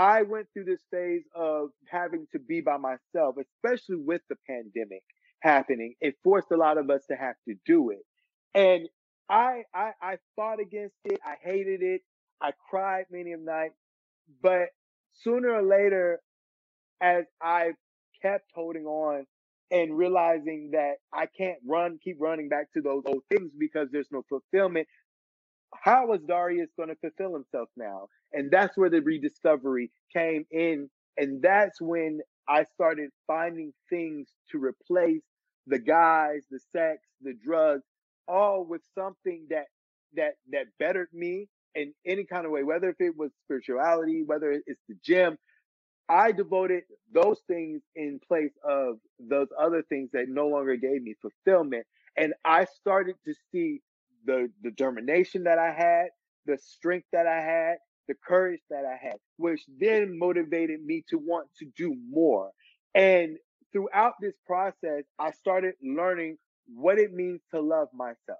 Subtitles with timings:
[0.00, 5.02] I went through this phase of having to be by myself, especially with the pandemic
[5.42, 5.94] happening.
[6.00, 8.00] It forced a lot of us to have to do it.
[8.54, 8.88] And
[9.28, 11.20] I, I, I fought against it.
[11.24, 12.00] I hated it.
[12.40, 13.72] I cried many a night,
[14.42, 14.70] but
[15.12, 16.20] sooner or later,
[17.02, 17.72] as I
[18.22, 19.26] kept holding on
[19.70, 24.08] and realizing that I can't run, keep running back to those old things because there's
[24.10, 24.88] no fulfillment.
[25.74, 28.08] How is Darius going to fulfill himself now?
[28.32, 30.90] And that's where the rediscovery came in.
[31.16, 35.22] And that's when I started finding things to replace
[35.66, 37.84] the guys, the sex, the drugs,
[38.26, 39.66] all with something that
[40.16, 44.52] that that bettered me in any kind of way, whether if it was spirituality, whether
[44.52, 45.36] it's the gym.
[46.08, 51.14] I devoted those things in place of those other things that no longer gave me
[51.22, 51.86] fulfillment.
[52.16, 53.80] And I started to see
[54.24, 56.08] the determination that I had,
[56.46, 57.76] the strength that I had,
[58.08, 62.50] the courage that I had, which then motivated me to want to do more.
[62.94, 63.36] And
[63.72, 68.38] throughout this process, I started learning what it means to love myself.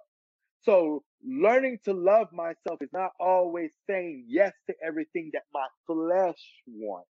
[0.61, 6.39] So learning to love myself is not always saying yes to everything that my flesh
[6.67, 7.09] wants,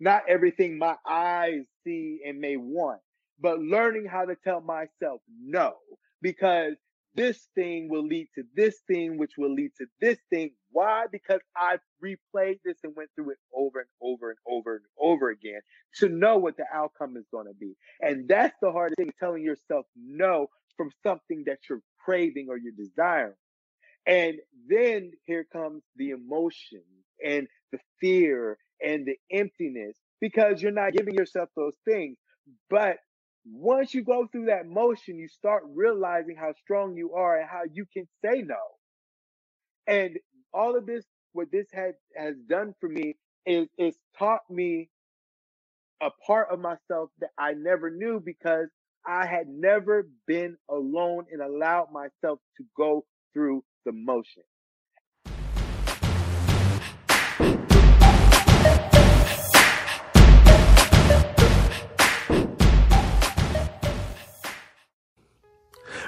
[0.00, 3.00] not everything my eyes see and may want,
[3.40, 5.74] but learning how to tell myself no,
[6.22, 6.74] because
[7.14, 10.50] this thing will lead to this thing, which will lead to this thing.
[10.70, 11.06] Why?
[11.10, 15.30] Because I've replayed this and went through it over and over and over and over
[15.30, 15.60] again
[15.96, 17.74] to know what the outcome is going to be.
[18.00, 22.72] And that's the hardest thing, telling yourself no from something that you're craving or you're
[22.72, 23.34] desiring.
[24.06, 24.36] And
[24.68, 26.84] then here comes the emotions
[27.24, 32.16] and the fear and the emptiness because you're not giving yourself those things.
[32.70, 32.96] But
[33.46, 37.62] once you go through that motion, you start realizing how strong you are and how
[37.72, 38.56] you can say no.
[39.86, 40.18] And
[40.52, 44.90] all of this, what this had has done for me is it's taught me
[46.02, 48.68] a part of myself that I never knew because
[49.06, 54.44] I had never been alone and allowed myself to go through the motion.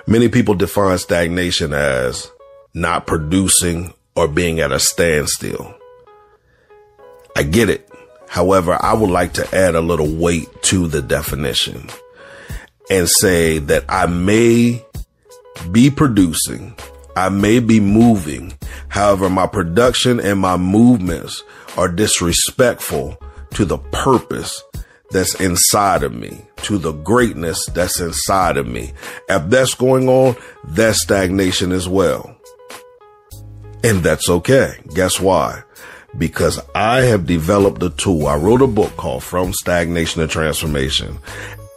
[0.06, 2.30] Many people define stagnation as
[2.74, 5.74] not producing or being at a standstill.
[7.36, 7.88] I get it.
[8.28, 11.88] However, I would like to add a little weight to the definition
[12.90, 14.84] and say that I may
[15.70, 16.74] be producing,
[17.14, 18.54] I may be moving.
[18.88, 21.42] However, my production and my movements
[21.76, 23.18] are disrespectful
[23.54, 24.62] to the purpose
[25.12, 28.92] that's inside of me, to the greatness that's inside of me.
[29.28, 32.36] If that's going on, that's stagnation as well.
[33.84, 34.74] And that's okay.
[34.94, 35.62] Guess why?
[36.16, 38.26] Because I have developed a tool.
[38.26, 41.18] I wrote a book called From Stagnation to Transformation.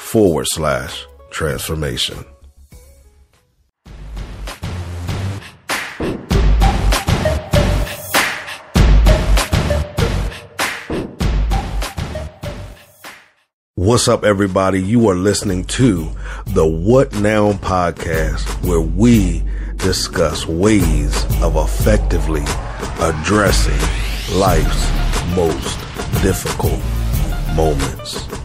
[0.00, 2.24] forward slash transformation.
[13.76, 14.82] What's up, everybody?
[14.82, 16.10] You are listening to
[16.46, 19.42] the What Now podcast, where we
[19.76, 22.42] discuss ways of effectively
[23.00, 23.78] addressing
[24.38, 24.90] life's
[25.36, 25.78] most
[26.22, 26.80] difficult
[27.54, 28.39] moments.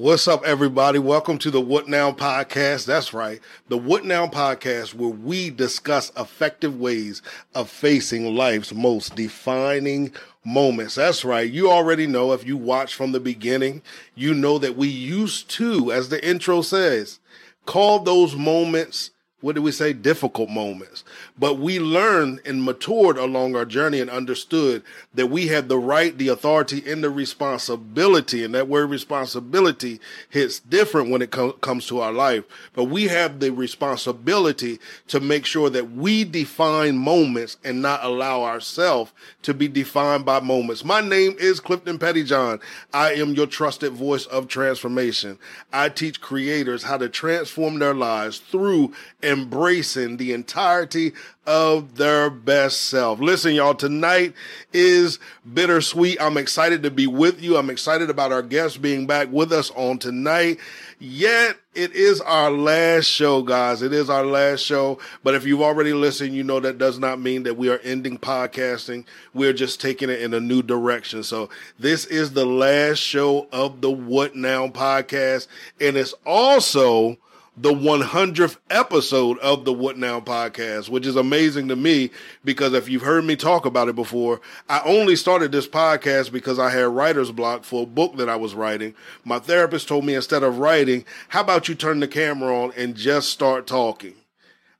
[0.00, 0.98] What's up, everybody?
[0.98, 2.86] Welcome to the What Now podcast.
[2.86, 3.38] That's right,
[3.68, 7.20] the What Now podcast, where we discuss effective ways
[7.54, 10.94] of facing life's most defining moments.
[10.94, 11.52] That's right.
[11.52, 13.82] You already know if you watch from the beginning,
[14.14, 17.20] you know that we used to, as the intro says,
[17.66, 19.10] call those moments
[19.40, 19.92] what do we say?
[19.92, 21.02] Difficult moments.
[21.40, 24.82] But we learned and matured along our journey and understood
[25.14, 28.44] that we had the right, the authority, and the responsibility.
[28.44, 32.44] And that word responsibility hits different when it com- comes to our life.
[32.74, 34.78] But we have the responsibility
[35.08, 40.40] to make sure that we define moments and not allow ourselves to be defined by
[40.40, 40.84] moments.
[40.84, 42.60] My name is Clifton Pettyjohn.
[42.92, 45.38] I am your trusted voice of transformation.
[45.72, 48.92] I teach creators how to transform their lives through
[49.22, 51.14] embracing the entirety
[51.46, 53.18] of their best self.
[53.18, 54.34] Listen, y'all, tonight
[54.72, 55.18] is
[55.52, 56.20] bittersweet.
[56.20, 57.56] I'm excited to be with you.
[57.56, 60.58] I'm excited about our guests being back with us on tonight.
[60.98, 63.80] Yet it is our last show, guys.
[63.80, 64.98] It is our last show.
[65.24, 68.18] But if you've already listened, you know that does not mean that we are ending
[68.18, 69.06] podcasting.
[69.32, 71.22] We're just taking it in a new direction.
[71.22, 71.48] So
[71.78, 75.48] this is the last show of the What Now podcast.
[75.80, 77.16] And it's also
[77.60, 82.08] the 100th episode of the What Now podcast, which is amazing to me
[82.42, 84.40] because if you've heard me talk about it before,
[84.70, 88.36] I only started this podcast because I had writer's block for a book that I
[88.36, 88.94] was writing.
[89.26, 92.94] My therapist told me instead of writing, how about you turn the camera on and
[92.94, 94.14] just start talking?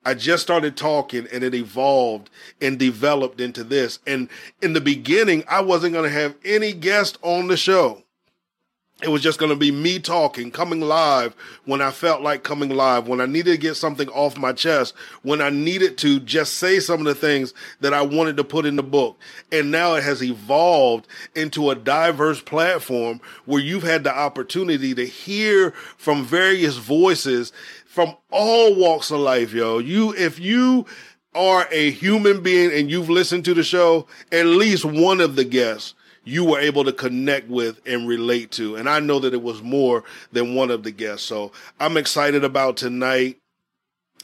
[0.03, 2.31] I just started talking and it evolved
[2.62, 3.99] and developed into this.
[4.06, 4.31] And
[4.62, 8.05] in the beginning, I wasn't going to have any guest on the show
[9.02, 12.70] it was just going to be me talking, coming live when I felt like coming
[12.70, 16.55] live, when I needed to get something off my chest, when I needed to just
[16.55, 19.19] say some of the things that I wanted to put in the book.
[19.50, 25.06] And now it has evolved into a diverse platform where you've had the opportunity to
[25.06, 27.52] hear from various voices
[27.87, 29.79] from all walks of life, yo.
[29.79, 30.87] You, if you
[31.35, 35.44] are a human being and you've listened to the show, at least one of the
[35.44, 35.94] guests
[36.25, 38.77] you were able to connect with and relate to.
[38.77, 41.27] And I know that it was more than one of the guests.
[41.27, 43.40] So I'm excited about tonight.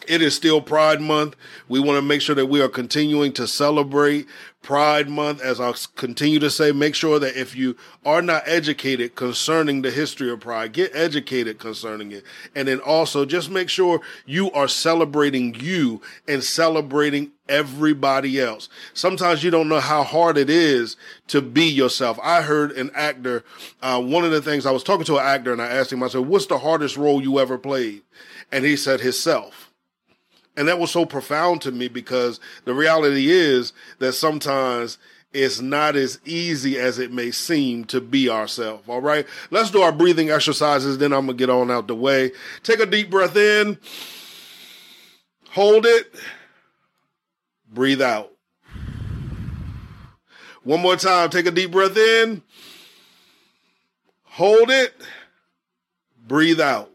[0.07, 1.37] It is still Pride Month.
[1.69, 4.27] We want to make sure that we are continuing to celebrate
[4.63, 5.41] Pride Month.
[5.41, 9.91] As I continue to say, make sure that if you are not educated concerning the
[9.91, 12.25] history of Pride, get educated concerning it.
[12.55, 18.69] And then also just make sure you are celebrating you and celebrating everybody else.
[18.93, 20.97] Sometimes you don't know how hard it is
[21.29, 22.19] to be yourself.
[22.23, 23.45] I heard an actor,
[23.83, 26.03] uh, one of the things I was talking to an actor and I asked him,
[26.03, 28.03] I said, what's the hardest role you ever played?
[28.53, 29.66] And he said, himself.
[30.57, 34.99] And that was so profound to me because the reality is that sometimes
[35.33, 38.89] it's not as easy as it may seem to be ourselves.
[38.89, 39.27] All right.
[39.51, 40.97] Let's do our breathing exercises.
[40.97, 42.33] Then I'm going to get on out the way.
[42.63, 43.79] Take a deep breath in.
[45.51, 46.15] Hold it.
[47.71, 48.33] Breathe out.
[50.63, 51.29] One more time.
[51.29, 52.43] Take a deep breath in.
[54.25, 54.95] Hold it.
[56.27, 56.91] Breathe out.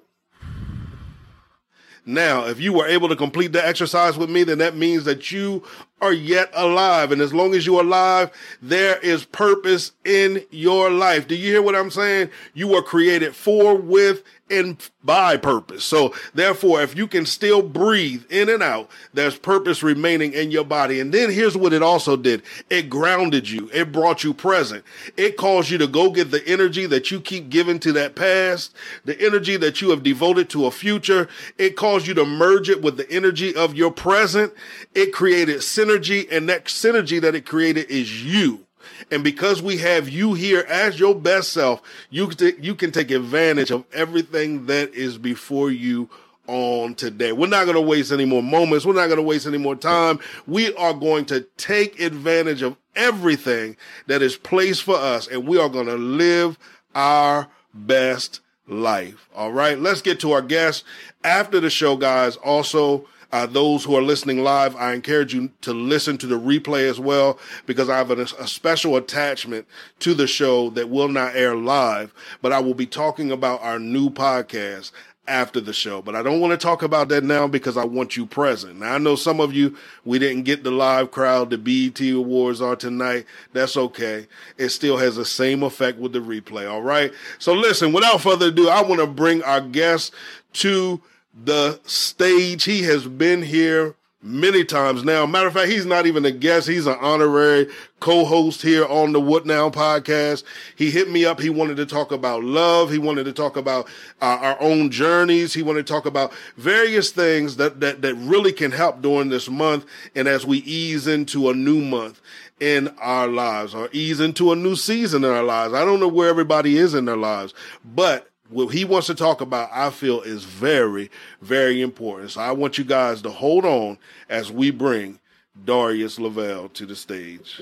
[2.06, 5.32] Now, if you were able to complete the exercise with me, then that means that
[5.32, 5.64] you
[6.02, 7.12] are yet alive.
[7.12, 11.28] And as long as you're alive, there is purpose in your life.
[11.28, 12.32] Do you hear what I'm saying?
[12.56, 15.84] You were created for, with, and by purpose.
[15.84, 20.64] So therefore, if you can still breathe in and out, there's purpose remaining in your
[20.64, 21.00] body.
[21.00, 22.44] And then here's what it also did.
[22.70, 23.70] It grounded you.
[23.74, 24.84] It brought you present.
[25.18, 28.76] It caused you to go get the energy that you keep giving to that past,
[29.06, 31.28] the energy that you have devoted to a future.
[31.58, 34.54] It caused you to merge it with the energy of your present.
[34.94, 38.66] It created synergy and that synergy that it created is you.
[39.10, 43.12] And because we have you here as your best self, you can, you can take
[43.12, 46.10] advantage of everything that is before you
[46.48, 47.32] on today.
[47.32, 48.86] We're not going to waste any more moments.
[48.86, 50.20] We're not going to waste any more time.
[50.48, 55.58] We are going to take advantage of everything that is placed for us and we
[55.58, 56.58] are going to live
[56.94, 59.30] our best life.
[59.36, 60.84] All right, let's get to our guests
[61.24, 62.38] after the show, guys.
[62.38, 66.90] Also, uh, those who are listening live, I encourage you to listen to the replay
[66.90, 69.68] as well because I have a, a special attachment
[70.00, 73.80] to the show that will not air live, but I will be talking about our
[73.80, 74.92] new podcast
[75.28, 76.02] after the show.
[76.02, 78.80] But I don't want to talk about that now because I want you present.
[78.80, 81.52] Now, I know some of you, we didn't get the live crowd.
[81.52, 83.26] The BET Awards are tonight.
[83.54, 84.28] That's okay.
[84.58, 86.70] It still has the same effect with the replay.
[86.70, 87.14] All right.
[87.40, 90.14] So listen, without further ado, I want to bring our guest
[90.54, 91.02] to
[91.34, 92.64] the stage.
[92.64, 95.26] He has been here many times now.
[95.26, 96.68] Matter of fact, he's not even a guest.
[96.68, 97.68] He's an honorary
[98.00, 100.44] co-host here on the What Now podcast.
[100.76, 101.40] He hit me up.
[101.40, 102.92] He wanted to talk about love.
[102.92, 103.88] He wanted to talk about
[104.22, 105.54] uh, our own journeys.
[105.54, 109.50] He wanted to talk about various things that, that, that really can help during this
[109.50, 109.86] month.
[110.16, 112.22] And as we ease into a new month
[112.60, 116.08] in our lives or ease into a new season in our lives, I don't know
[116.08, 120.22] where everybody is in their lives, but what he wants to talk about, I feel
[120.22, 121.10] is very,
[121.42, 122.32] very important.
[122.32, 123.98] So I want you guys to hold on
[124.30, 125.20] as we bring
[125.66, 127.62] Darius Lavelle to the stage.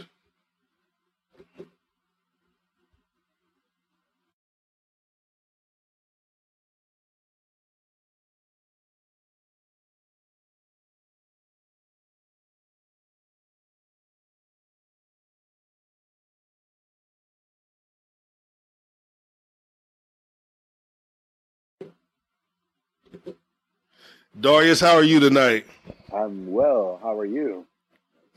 [24.39, 25.65] Darius, how are you tonight?
[26.13, 26.99] I'm well.
[27.01, 27.65] How are you?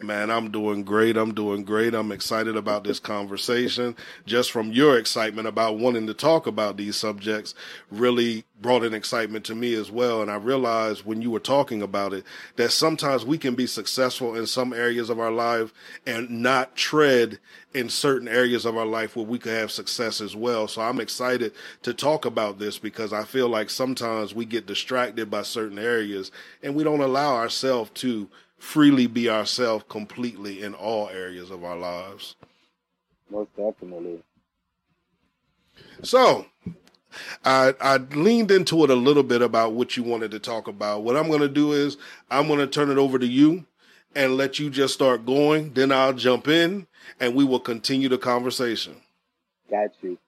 [0.02, 1.16] Man, I'm doing great.
[1.16, 1.94] I'm doing great.
[1.94, 3.96] I'm excited about this conversation.
[4.26, 7.54] Just from your excitement about wanting to talk about these subjects
[7.90, 10.22] really brought an excitement to me as well.
[10.22, 12.24] And I realized when you were talking about it
[12.56, 15.72] that sometimes we can be successful in some areas of our life
[16.06, 17.38] and not tread
[17.74, 20.66] in certain areas of our life where we could have success as well.
[20.68, 25.30] So I'm excited to talk about this because I feel like sometimes we get distracted
[25.30, 26.30] by certain areas
[26.62, 28.28] and we don't allow ourselves to
[28.62, 32.36] freely be ourselves completely in all areas of our lives.
[33.28, 34.22] Most definitely.
[36.02, 36.46] So,
[37.44, 41.02] I, I leaned into it a little bit about what you wanted to talk about.
[41.02, 41.96] What I'm going to do is
[42.30, 43.66] I'm going to turn it over to you
[44.14, 45.72] and let you just start going.
[45.72, 46.86] Then I'll jump in
[47.18, 48.94] and we will continue the conversation.
[49.68, 50.18] Got you.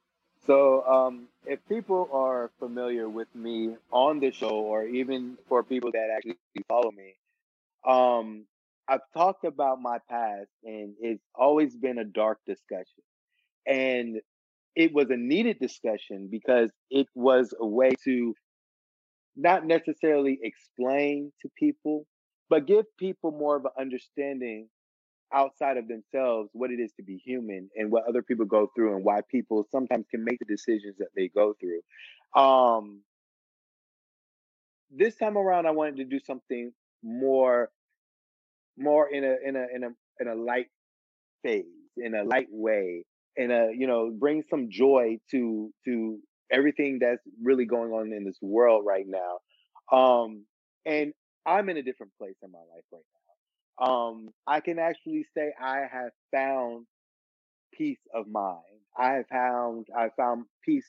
[0.45, 5.93] So, um, if people are familiar with me on the show, or even for people
[5.93, 6.37] that actually
[6.69, 7.15] follow me,
[7.87, 8.47] um,
[8.89, 13.03] I've talked about my past and it's always been a dark discussion.
[13.67, 14.21] And
[14.77, 18.35] it was a needed discussion because it was a way to
[19.37, 22.07] not necessarily explain to people,
[22.51, 24.69] but give people more of an understanding
[25.33, 28.95] outside of themselves what it is to be human and what other people go through
[28.95, 32.41] and why people sometimes can make the decisions that they go through.
[32.41, 33.01] Um,
[34.91, 36.73] this time around, I wanted to do something
[37.05, 37.71] more
[38.77, 39.89] more in a in a in a
[40.21, 40.67] in a light
[41.43, 41.65] phase,
[41.97, 43.05] in a light way,
[43.37, 46.19] in a you know bring some joy to to
[46.51, 49.97] everything that's really going on in this world right now.
[49.97, 50.45] Um,
[50.87, 51.13] and
[51.47, 53.87] I'm in a different place in my life right now.
[53.87, 56.87] Um, I can actually say I have found
[57.73, 58.61] peace of mind.
[58.97, 60.89] I have found I found peace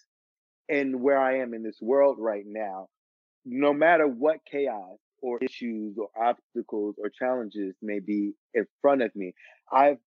[0.69, 2.87] in where I am in this world right now.
[3.45, 9.15] No matter what chaos or issues or obstacles or challenges may be in front of
[9.15, 9.33] me,
[9.71, 9.97] I've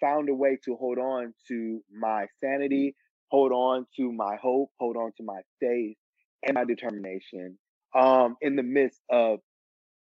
[0.00, 2.94] found a way to hold on to my sanity,
[3.28, 5.96] hold on to my hope, hold on to my faith
[6.42, 7.58] and my determination
[7.94, 9.40] um, in the midst of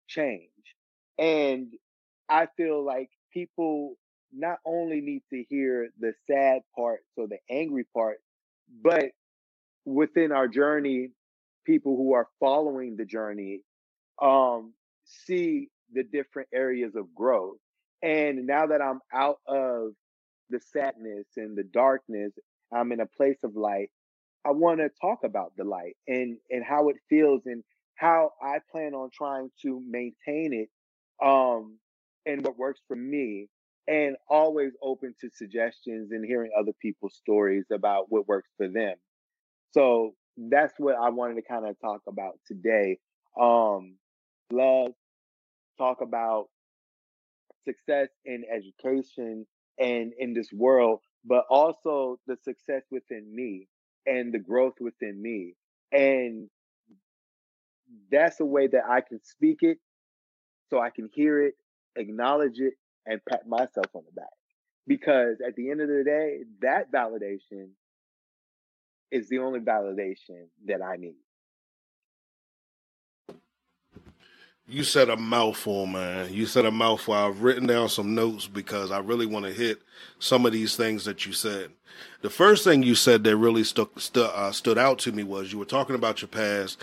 [0.07, 0.49] change.
[1.17, 1.73] And
[2.29, 3.95] I feel like people
[4.33, 8.21] not only need to hear the sad parts or the angry parts,
[8.83, 9.05] but
[9.85, 11.09] within our journey,
[11.65, 13.61] people who are following the journey
[14.21, 14.74] um,
[15.05, 17.57] see the different areas of growth.
[18.01, 19.91] And now that I'm out of
[20.50, 22.33] the sadness and the darkness,
[22.74, 23.89] I'm in a place of light.
[24.45, 27.63] I want to talk about the light and and how it feels and
[27.95, 30.69] how I plan on trying to maintain it
[31.25, 31.79] um
[32.25, 33.50] and what works for me
[33.88, 38.95] and always open to suggestions and hearing other people's stories about what works for them.
[39.71, 43.00] So that's what I wanted to kind of talk about today.
[43.39, 43.95] Um
[44.51, 44.91] love,
[45.77, 46.47] talk about
[47.65, 49.45] success in education
[49.79, 53.67] and in this world, but also the success within me
[54.05, 55.53] and the growth within me.
[55.91, 56.49] And
[58.11, 59.77] that's a way that I can speak it
[60.69, 61.55] so I can hear it,
[61.95, 62.73] acknowledge it,
[63.05, 64.27] and pat myself on the back.
[64.87, 67.69] Because at the end of the day, that validation
[69.11, 71.15] is the only validation that I need.
[74.69, 76.33] You said a mouthful, man.
[76.33, 77.13] You said a mouthful.
[77.13, 79.81] I've written down some notes because I really want to hit
[80.19, 81.71] some of these things that you said.
[82.21, 85.53] The first thing you said that really stuck stu- uh, stood out to me was
[85.53, 86.81] you were talking about your past,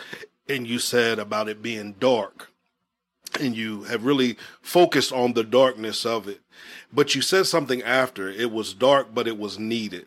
[0.49, 2.50] and you said about it being dark,
[3.38, 6.41] and you have really focused on the darkness of it.
[6.91, 10.07] But you said something after it was dark, but it was needed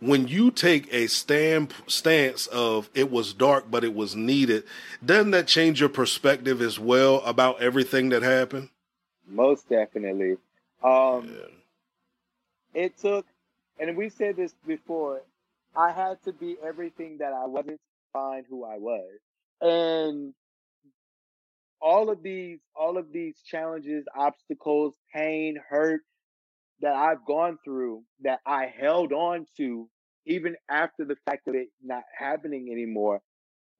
[0.00, 4.64] when you take a stand, stance of it was dark but it was needed,
[5.04, 8.68] doesn't that change your perspective as well about everything that happened?
[9.26, 10.36] Most definitely.
[10.82, 12.82] Um, yeah.
[12.84, 13.26] It took,
[13.78, 15.22] and we said this before,
[15.76, 19.18] I had to be everything that I wasn't to find who I was.
[19.60, 20.34] And
[21.80, 26.02] all of these, all of these challenges, obstacles, pain, hurt,
[26.84, 29.88] that I've gone through that I held on to
[30.26, 33.20] even after the fact of it not happening anymore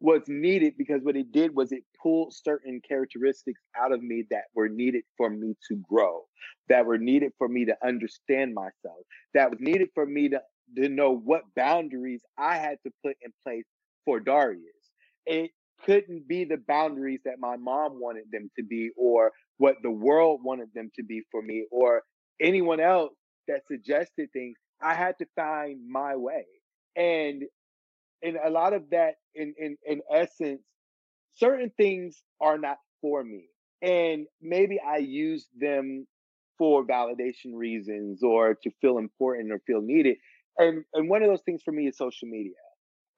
[0.01, 4.45] was needed because what it did was it pulled certain characteristics out of me that
[4.55, 6.23] were needed for me to grow,
[6.71, 10.41] that were needed for me to understand myself, that was needed for me to,
[10.77, 13.65] to know what boundaries I had to put in place
[14.07, 14.63] for Darius.
[15.27, 15.51] It
[15.85, 20.41] couldn't be the boundaries that my mom wanted them to be or what the world
[20.43, 22.03] wanted them to be for me or
[22.41, 23.15] anyone else
[23.49, 24.57] that suggested things.
[24.83, 26.45] I had to find my way.
[26.97, 27.45] And
[28.23, 30.63] in a lot of that, in, in, in essence,
[31.35, 33.49] certain things are not for me.
[33.83, 36.07] And maybe I use them
[36.59, 40.17] for validation reasons or to feel important or feel needed.
[40.57, 42.53] And and one of those things for me is social media.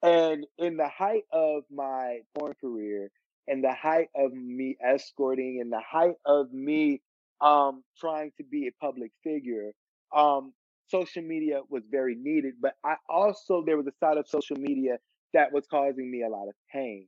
[0.01, 3.11] And in the height of my porn career
[3.47, 7.01] and the height of me escorting and the height of me
[7.41, 9.71] um, trying to be a public figure,
[10.15, 10.53] um,
[10.87, 12.55] social media was very needed.
[12.61, 14.97] But I also, there was a side of social media
[15.33, 17.07] that was causing me a lot of pain.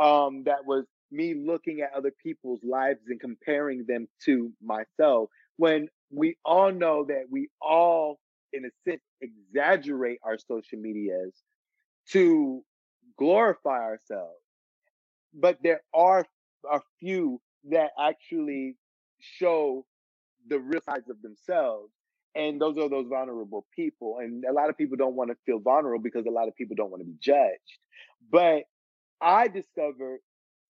[0.00, 5.88] Um, that was me looking at other people's lives and comparing them to myself when
[6.10, 8.18] we all know that we all,
[8.52, 11.34] in a sense, exaggerate our social medias
[12.10, 12.62] to
[13.18, 14.40] glorify ourselves.
[15.34, 16.26] But there are
[16.70, 18.76] a few that actually
[19.20, 19.84] show
[20.48, 21.92] the real sides of themselves.
[22.34, 24.18] And those are those vulnerable people.
[24.20, 26.76] And a lot of people don't want to feel vulnerable because a lot of people
[26.76, 27.78] don't want to be judged.
[28.30, 28.64] But
[29.20, 30.20] I discovered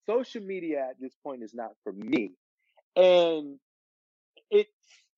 [0.05, 2.31] social media at this point is not for me.
[2.95, 3.59] And
[4.49, 4.69] it's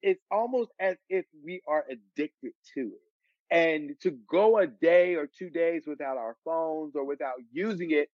[0.02, 3.02] it's almost as if we are addicted to it.
[3.50, 8.10] And to go a day or two days without our phones or without using it,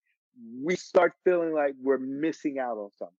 [0.61, 3.15] we start feeling like we're missing out on something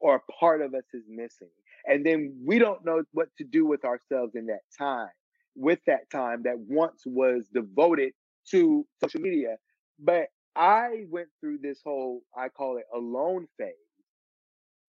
[0.00, 1.50] or a part of us is missing.
[1.86, 5.10] And then we don't know what to do with ourselves in that time,
[5.56, 8.12] with that time that once was devoted
[8.50, 9.56] to social media.
[9.98, 13.74] But I went through this whole, I call it alone phase,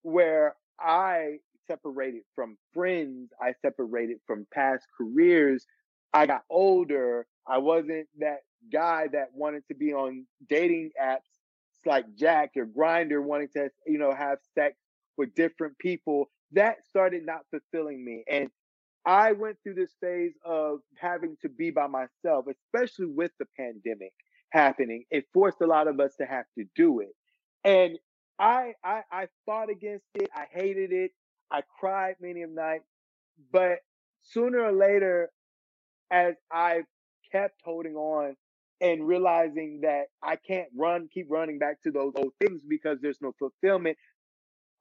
[0.02, 5.66] where I separated from friends, I separated from past careers.
[6.12, 7.26] I got older.
[7.46, 8.40] I wasn't that
[8.72, 11.20] guy that wanted to be on dating apps
[11.86, 14.76] like Jack or Grindr wanting to, you know, have sex
[15.16, 18.24] with different people, that started not fulfilling me.
[18.30, 18.50] And
[19.04, 24.12] I went through this phase of having to be by myself, especially with the pandemic
[24.50, 25.04] happening.
[25.10, 27.14] It forced a lot of us to have to do it.
[27.64, 27.98] And
[28.38, 30.30] I, I, I fought against it.
[30.34, 31.12] I hated it.
[31.50, 32.82] I cried many a night.
[33.52, 33.78] But
[34.22, 35.30] sooner or later,
[36.10, 36.82] as I
[37.30, 38.36] kept holding on
[38.80, 43.20] and realizing that I can't run, keep running back to those old things because there's
[43.22, 43.96] no fulfillment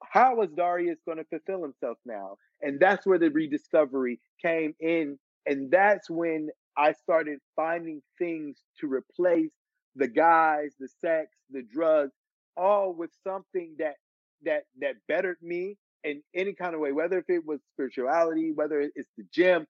[0.09, 2.37] how was Darius going to fulfill himself now?
[2.61, 5.17] And that's where the rediscovery came in.
[5.45, 9.51] And that's when I started finding things to replace
[9.95, 12.13] the guys, the sex, the drugs,
[12.55, 13.95] all with something that
[14.43, 18.81] that that bettered me in any kind of way, whether if it was spirituality, whether
[18.81, 19.67] it's the gym.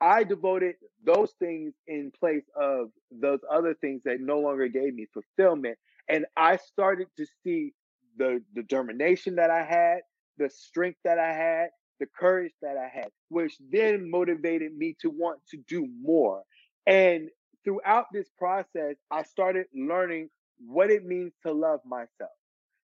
[0.00, 0.74] I devoted
[1.04, 5.78] those things in place of those other things that no longer gave me fulfillment.
[6.08, 7.72] And I started to see
[8.16, 10.00] the determination that I had,
[10.38, 11.68] the strength that I had,
[12.00, 16.42] the courage that I had, which then motivated me to want to do more.
[16.86, 17.28] And
[17.64, 20.28] throughout this process, I started learning
[20.66, 22.30] what it means to love myself.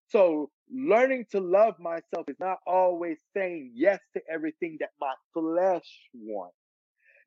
[0.09, 5.87] So, learning to love myself is not always saying yes to everything that my flesh
[6.15, 6.57] wants,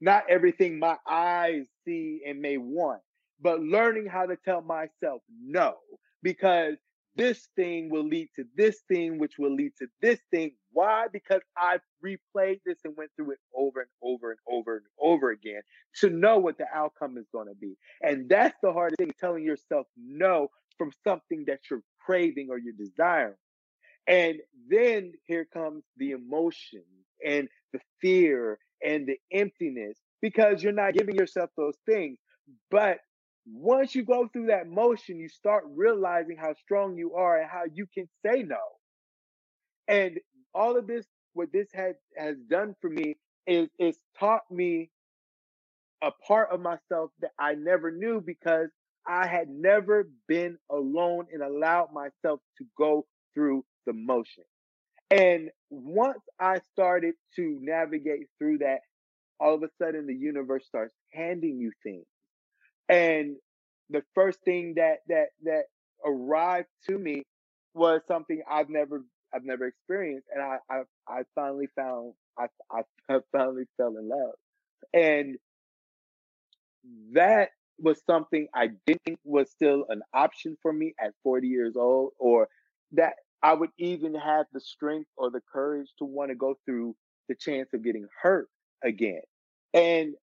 [0.02, 3.02] not everything my eyes see and may want,
[3.42, 5.76] but learning how to tell myself no.
[6.22, 6.76] Because
[7.16, 10.52] this thing will lead to this thing, which will lead to this thing.
[10.72, 11.08] Why?
[11.12, 15.32] Because I've replayed this and went through it over and over and over and over
[15.32, 15.62] again
[16.02, 17.76] to know what the outcome is going to be.
[18.02, 22.74] And that's the hardest thing, telling yourself no from something that you're craving or you're
[22.74, 23.36] desiring.
[24.08, 26.84] And then here comes the emotion
[27.26, 32.18] and the fear and the emptiness because you're not giving yourself those things.
[32.70, 33.00] But
[33.46, 37.64] once you go through that motion, you start realizing how strong you are and how
[37.72, 38.58] you can say no.
[39.88, 40.20] And
[40.54, 44.90] all of this, what this has has done for me is it's taught me
[46.02, 48.70] a part of myself that I never knew because
[49.08, 54.44] I had never been alone and allowed myself to go through the motion.
[55.12, 58.80] And once I started to navigate through that,
[59.40, 62.06] all of a sudden the universe starts handing you things.
[62.90, 63.36] And
[63.90, 65.64] the first thing that that that
[66.06, 67.24] arrived to me
[67.74, 72.48] was something I've never I've never experienced, and I I, I finally found I,
[73.10, 74.36] I finally fell in love,
[74.94, 75.38] and
[77.14, 81.76] that was something I didn't think was still an option for me at 40 years
[81.76, 82.48] old, or
[82.94, 86.96] that I would even have the strength or the courage to want to go through
[87.28, 88.48] the chance of getting hurt
[88.84, 89.22] again.
[89.74, 90.14] And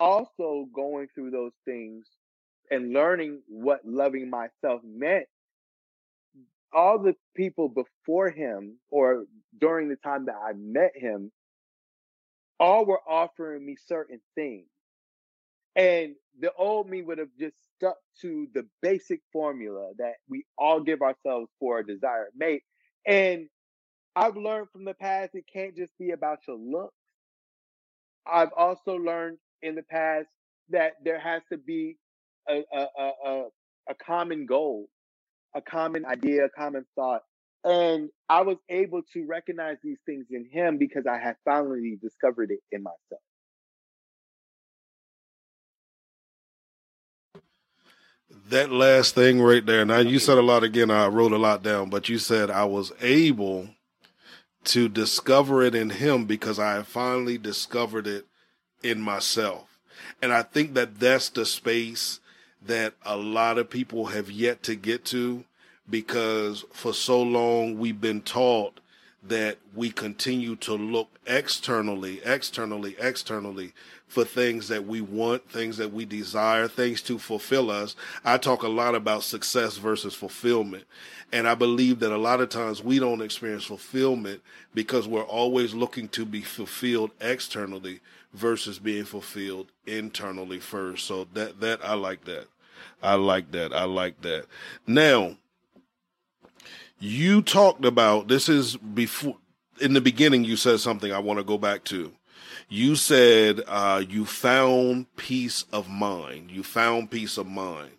[0.00, 2.06] also going through those things
[2.70, 5.26] and learning what loving myself meant,
[6.72, 9.24] all the people before him or
[9.60, 11.30] during the time that I met him,
[12.58, 14.66] all were offering me certain things.
[15.74, 20.80] And the old me would have just stuck to the basic formula that we all
[20.80, 22.62] give ourselves for a desired mate.
[23.06, 23.48] And
[24.14, 26.94] I've learned from the past, it can't just be about your looks.
[28.26, 30.26] I've also learned in the past
[30.70, 31.96] that there has to be
[32.48, 32.86] a, a,
[33.26, 33.44] a,
[33.90, 34.88] a common goal,
[35.54, 37.22] a common idea, a common thought.
[37.64, 42.50] And I was able to recognize these things in him because I had finally discovered
[42.50, 43.22] it in myself.
[48.50, 49.84] That last thing right there.
[49.84, 50.90] Now you said a lot again.
[50.90, 53.68] I wrote a lot down, but you said I was able
[54.64, 58.26] to discover it in him because I finally discovered it
[58.86, 59.78] in myself.
[60.22, 62.20] And I think that that's the space
[62.64, 65.44] that a lot of people have yet to get to
[65.88, 68.80] because for so long we've been taught
[69.22, 73.72] that we continue to look externally, externally, externally
[74.06, 77.96] for things that we want, things that we desire, things to fulfill us.
[78.24, 80.84] I talk a lot about success versus fulfillment.
[81.32, 84.42] And I believe that a lot of times we don't experience fulfillment
[84.74, 88.00] because we're always looking to be fulfilled externally
[88.36, 91.06] versus being fulfilled internally first.
[91.06, 92.46] So that, that I like that.
[93.02, 93.72] I like that.
[93.72, 94.46] I like that.
[94.86, 95.36] Now,
[96.98, 99.36] you talked about this is before
[99.80, 102.12] in the beginning you said something I want to go back to.
[102.68, 106.50] You said uh, you found peace of mind.
[106.50, 107.92] You found peace of mind.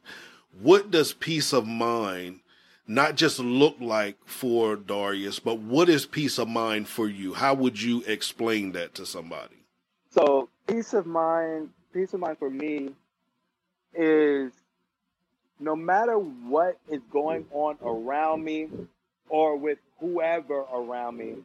[0.60, 2.40] What does peace of mind
[2.88, 7.34] not just look like for Darius, but what is peace of mind for you?
[7.34, 9.56] How would you explain that to somebody?
[10.10, 12.92] So, peace of mind, peace of mind for me
[13.94, 14.52] is
[15.60, 18.70] no matter what is going on around me
[19.30, 21.36] or with whoever around me,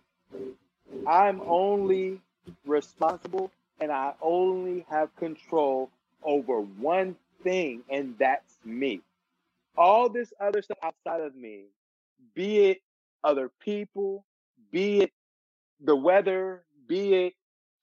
[1.07, 2.21] I'm only
[2.67, 5.91] responsible and I only have control
[6.23, 9.01] over one thing, and that's me.
[9.77, 11.65] All this other stuff outside of me,
[12.35, 12.83] be it
[13.25, 14.25] other people,
[14.71, 15.13] be it
[15.85, 17.35] the weather, be it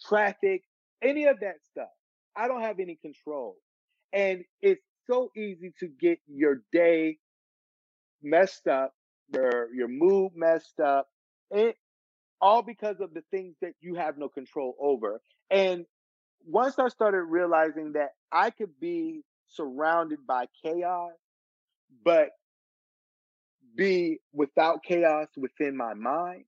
[0.07, 0.63] traffic,
[1.01, 1.89] any of that stuff,
[2.35, 3.57] I don't have any control.
[4.13, 7.17] And it's so easy to get your day
[8.21, 8.93] messed up,
[9.33, 11.07] your your mood messed up,
[11.51, 11.73] and
[12.41, 15.21] all because of the things that you have no control over.
[15.49, 15.85] And
[16.45, 21.11] once I started realizing that I could be surrounded by chaos,
[22.03, 22.29] but
[23.75, 26.45] be without chaos within my mind,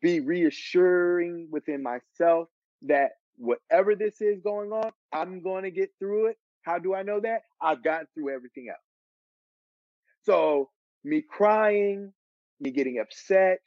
[0.00, 2.48] be reassuring within myself
[2.82, 6.36] that whatever this is going on, I'm going to get through it.
[6.62, 7.42] How do I know that?
[7.60, 8.78] I've gotten through everything else.
[10.24, 10.70] So
[11.04, 12.12] me crying,
[12.60, 13.60] me getting upset,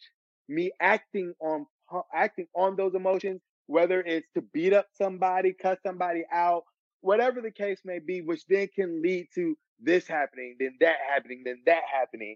[0.48, 1.66] me acting on
[2.14, 6.64] acting on those emotions, whether it's to beat up somebody, cut somebody out,
[7.02, 11.44] whatever the case may be, which then can lead to this happening, then that happening,
[11.46, 12.36] then that happening.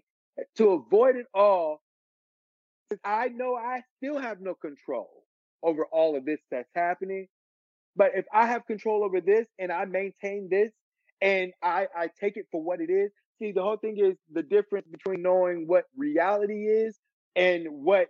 [0.56, 1.80] To avoid it all,
[3.04, 5.24] I know I still have no control
[5.62, 7.28] over all of this that's happening.
[7.96, 10.72] But if I have control over this and I maintain this
[11.20, 14.42] and I, I take it for what it is, see, the whole thing is the
[14.42, 16.98] difference between knowing what reality is
[17.36, 18.08] and what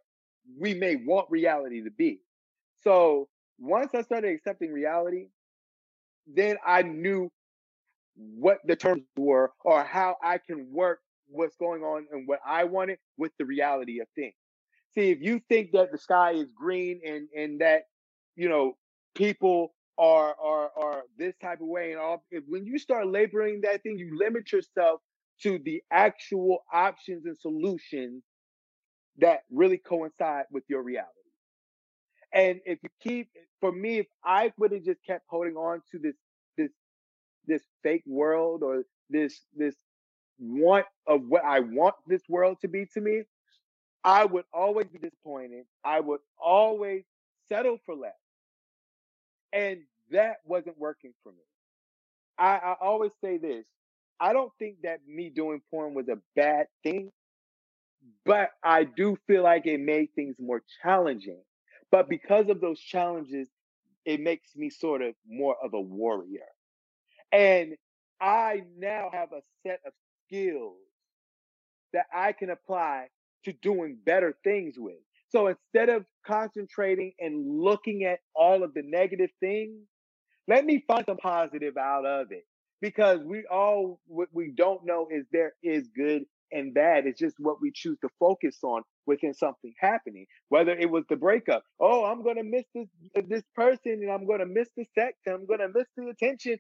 [0.59, 2.21] we may want reality to be.
[2.85, 5.29] So once I started accepting reality,
[6.27, 7.31] then I knew
[8.17, 12.65] what the terms were or how I can work what's going on and what I
[12.65, 14.35] wanted with the reality of things.
[14.99, 17.83] See, if you think that the sky is green and and that
[18.35, 18.77] you know
[19.15, 23.61] people are are are this type of way and all, if when you start laboring
[23.61, 25.01] that thing, you limit yourself
[25.43, 28.25] to the actual options and solutions
[29.19, 31.13] that really coincide with your reality.
[32.33, 33.29] And if you keep,
[33.61, 36.17] for me, if I would have just kept holding on to this,
[36.57, 36.71] this,
[37.47, 39.77] this fake world or this, this
[40.39, 43.23] want of what I want this world to be to me,
[44.05, 45.65] I would always be disappointed.
[45.85, 47.05] I would always
[47.49, 48.13] settle for less.
[49.53, 49.81] And
[50.11, 51.39] that wasn't working for me.
[52.39, 53.65] I, I always say this.
[54.21, 57.13] I don't think that me doing porn was a bad thing,
[58.25, 61.41] but I do feel like it made things more challenging.
[61.91, 63.49] But because of those challenges,
[64.05, 66.47] it makes me sort of more of a warrior.
[67.33, 67.77] And
[68.21, 69.93] I now have a set of
[70.27, 70.77] skills
[71.93, 73.09] that I can apply
[73.49, 74.97] to doing better things with.
[75.31, 79.79] So instead of concentrating and looking at all of the negative things,
[80.47, 82.45] let me find some positive out of it.
[82.81, 87.07] Because we all, what we don't know is there is good and bad.
[87.07, 90.27] It's just what we choose to focus on within something happening.
[90.49, 92.87] Whether it was the breakup, oh, I'm gonna miss this
[93.27, 96.59] this person, and I'm gonna miss the sex, and I'm gonna miss the attention,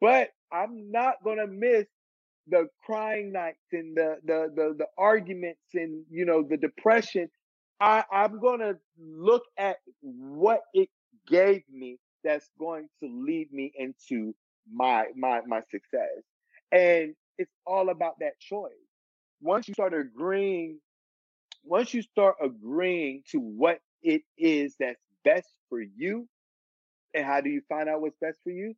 [0.00, 1.86] but I'm not gonna miss
[2.48, 7.28] the crying nights and the the the, the arguments and you know the depression.
[7.80, 10.88] I, I'm gonna look at what it
[11.28, 14.34] gave me that's going to lead me into
[14.72, 16.22] my my my success.
[16.72, 18.72] And it's all about that choice
[19.40, 20.80] once you start agreeing,
[21.64, 26.28] once you start agreeing to what it is that's best for you,
[27.14, 28.74] and how do you find out what's best for you?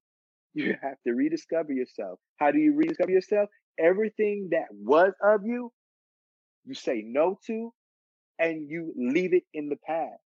[0.56, 2.20] You have to rediscover yourself.
[2.38, 3.50] How do you rediscover yourself?
[3.80, 5.72] Everything that was of you,
[6.66, 7.72] you say no to,
[8.38, 10.20] and you leave it in the past.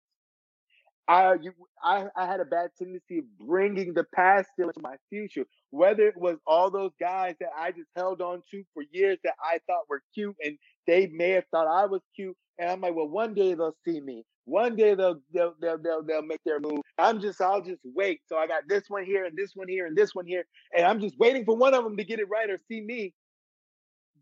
[1.08, 5.46] I, you, I, I had a bad tendency of bringing the past into my future.
[5.70, 9.34] Whether it was all those guys that I just held on to for years that
[9.42, 12.94] I thought were cute, and they may have thought I was cute, and I'm like,
[12.94, 14.24] well, one day they'll see me.
[14.46, 16.80] One day they'll they'll they'll they'll, they'll make their move.
[16.98, 18.20] I'm just I'll just wait.
[18.28, 20.44] So I got this one here and this one here and this one here,
[20.76, 23.14] and I'm just waiting for one of them to get it right or see me.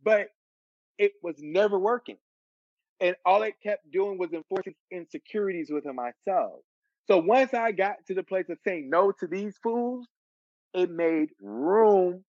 [0.05, 0.29] But
[0.99, 2.17] it was never working.
[3.01, 6.61] And all it kept doing was enforcing insecurities within myself.
[7.07, 10.07] So once I got to the place of saying no to these fools,
[10.75, 12.25] it made room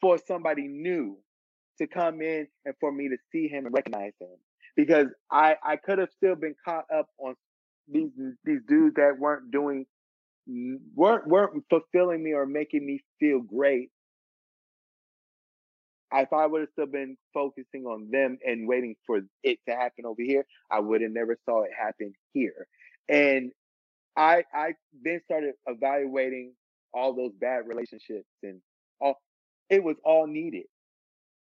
[0.00, 1.16] for somebody new
[1.78, 4.36] to come in and for me to see him and recognize him.
[4.76, 7.34] Because I, I could have still been caught up on
[7.88, 8.10] these
[8.44, 9.86] these dudes that weren't doing
[10.94, 13.90] weren't weren't fulfilling me or making me feel great.
[16.12, 20.04] If I would have still been focusing on them and waiting for it to happen
[20.04, 22.66] over here, I would have never saw it happen here.
[23.08, 23.50] And
[24.16, 26.54] I I then started evaluating
[26.94, 28.60] all those bad relationships and
[29.00, 29.20] all
[29.70, 30.64] it was all needed.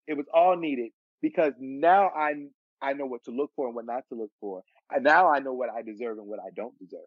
[0.08, 0.92] It was all needed
[1.22, 2.34] because now I
[2.82, 4.64] I know what to look for and what not to look for.
[4.94, 7.02] And now I know what I deserve and what I don't deserve.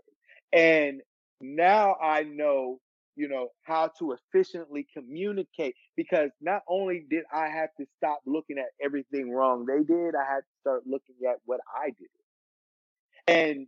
[0.53, 1.01] And
[1.41, 2.81] now I know,
[3.17, 8.59] you know, how to efficiently communicate because not only did I have to stop looking
[8.59, 12.09] at everything wrong they did, I had to start looking at what I did.
[13.27, 13.67] And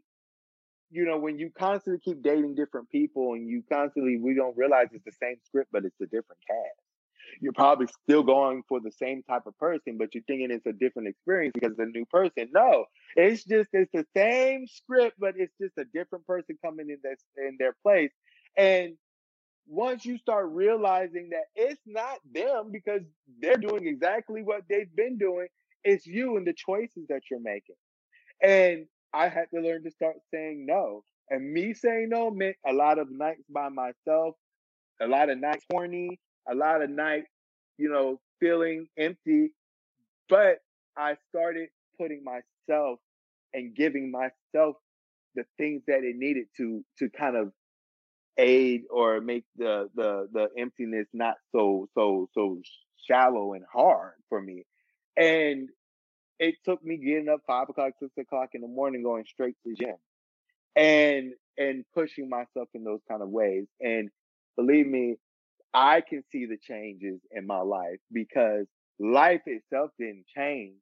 [0.92, 4.88] you know, when you constantly keep dating different people and you constantly, we don't realize
[4.92, 6.80] it's the same script, but it's a different cast.
[7.40, 10.72] You're probably still going for the same type of person, but you're thinking it's a
[10.72, 12.50] different experience because it's a new person.
[12.54, 12.84] No,
[13.16, 17.20] it's just, it's the same script, but it's just a different person coming in this,
[17.38, 18.10] in their place.
[18.56, 18.94] And
[19.66, 23.00] once you start realizing that it's not them because
[23.40, 25.46] they're doing exactly what they've been doing,
[25.84, 27.76] it's you and the choices that you're making.
[28.42, 31.04] And I had to learn to start saying no.
[31.30, 34.34] And me saying no meant a lot of nights by myself,
[35.00, 37.28] a lot of nights horny, a lot of nights,
[37.78, 39.52] you know, feeling empty.
[40.28, 40.58] But
[40.96, 42.98] I started putting myself
[43.54, 44.76] and giving myself
[45.34, 47.52] the things that it needed to to kind of
[48.38, 52.60] aid or make the the the emptiness not so so so
[53.06, 54.64] shallow and hard for me.
[55.16, 55.68] And
[56.42, 59.74] it took me getting up five o'clock, six o'clock in the morning, going straight to
[59.74, 59.96] gym,
[60.74, 63.66] and and pushing myself in those kind of ways.
[63.80, 64.10] And
[64.56, 65.16] believe me,
[65.72, 68.66] I can see the changes in my life because
[68.98, 70.74] life itself didn't change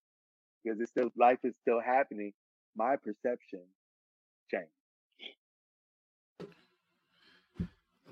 [0.65, 2.33] because it's still life is still happening.
[2.75, 3.65] My perception
[4.51, 4.73] changed.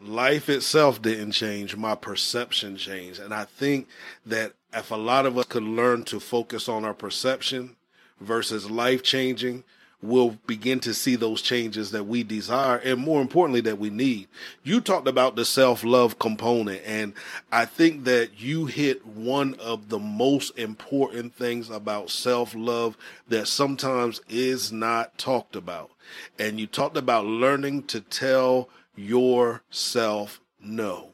[0.00, 1.76] Life itself didn't change.
[1.76, 3.20] My perception changed.
[3.20, 3.88] And I think
[4.26, 7.76] that if a lot of us could learn to focus on our perception
[8.20, 9.64] versus life changing,
[10.00, 14.28] we'll begin to see those changes that we desire and more importantly that we need.
[14.62, 17.14] You talked about the self-love component and
[17.50, 22.96] I think that you hit one of the most important things about self-love
[23.28, 25.90] that sometimes is not talked about.
[26.38, 31.12] And you talked about learning to tell yourself no.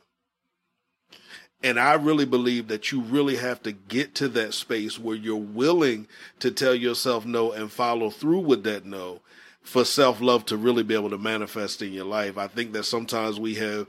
[1.62, 5.36] And I really believe that you really have to get to that space where you're
[5.36, 6.06] willing
[6.40, 9.20] to tell yourself no and follow through with that no
[9.62, 12.36] for self love to really be able to manifest in your life.
[12.36, 13.86] I think that sometimes we have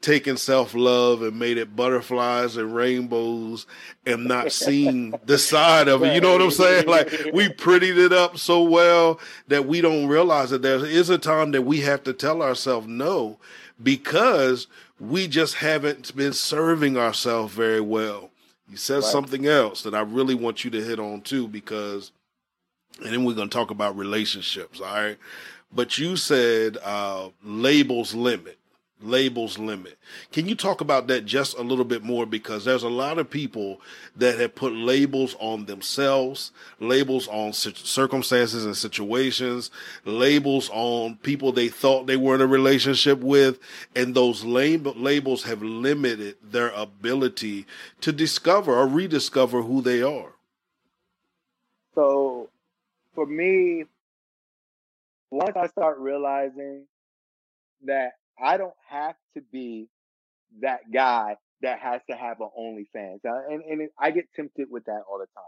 [0.00, 3.66] taken self love and made it butterflies and rainbows
[4.06, 6.14] and not seen the side of it.
[6.14, 6.86] You know what I'm saying?
[6.86, 11.18] Like we prettied it up so well that we don't realize that there is a
[11.18, 13.38] time that we have to tell ourselves no
[13.82, 14.66] because
[15.00, 18.30] we just haven't been serving ourselves very well.
[18.68, 19.04] You said right.
[19.04, 22.12] something else that I really want you to hit on too, because,
[23.02, 24.80] and then we're going to talk about relationships.
[24.80, 25.16] All right.
[25.72, 28.57] But you said uh, labels limit
[29.00, 29.98] labels limit.
[30.32, 32.26] Can you talk about that just a little bit more?
[32.26, 33.80] Because there's a lot of people
[34.16, 39.70] that have put labels on themselves, labels on circumstances and situations,
[40.04, 43.58] labels on people they thought they were in a relationship with,
[43.94, 47.66] and those lab- labels have limited their ability
[48.00, 50.32] to discover or rediscover who they are.
[51.94, 52.48] So
[53.14, 53.84] for me,
[55.30, 56.84] once I start realizing
[57.84, 59.88] that I don't have to be
[60.60, 63.20] that guy that has to have an OnlyFans.
[63.26, 65.44] Uh, and and I get tempted with that all the time.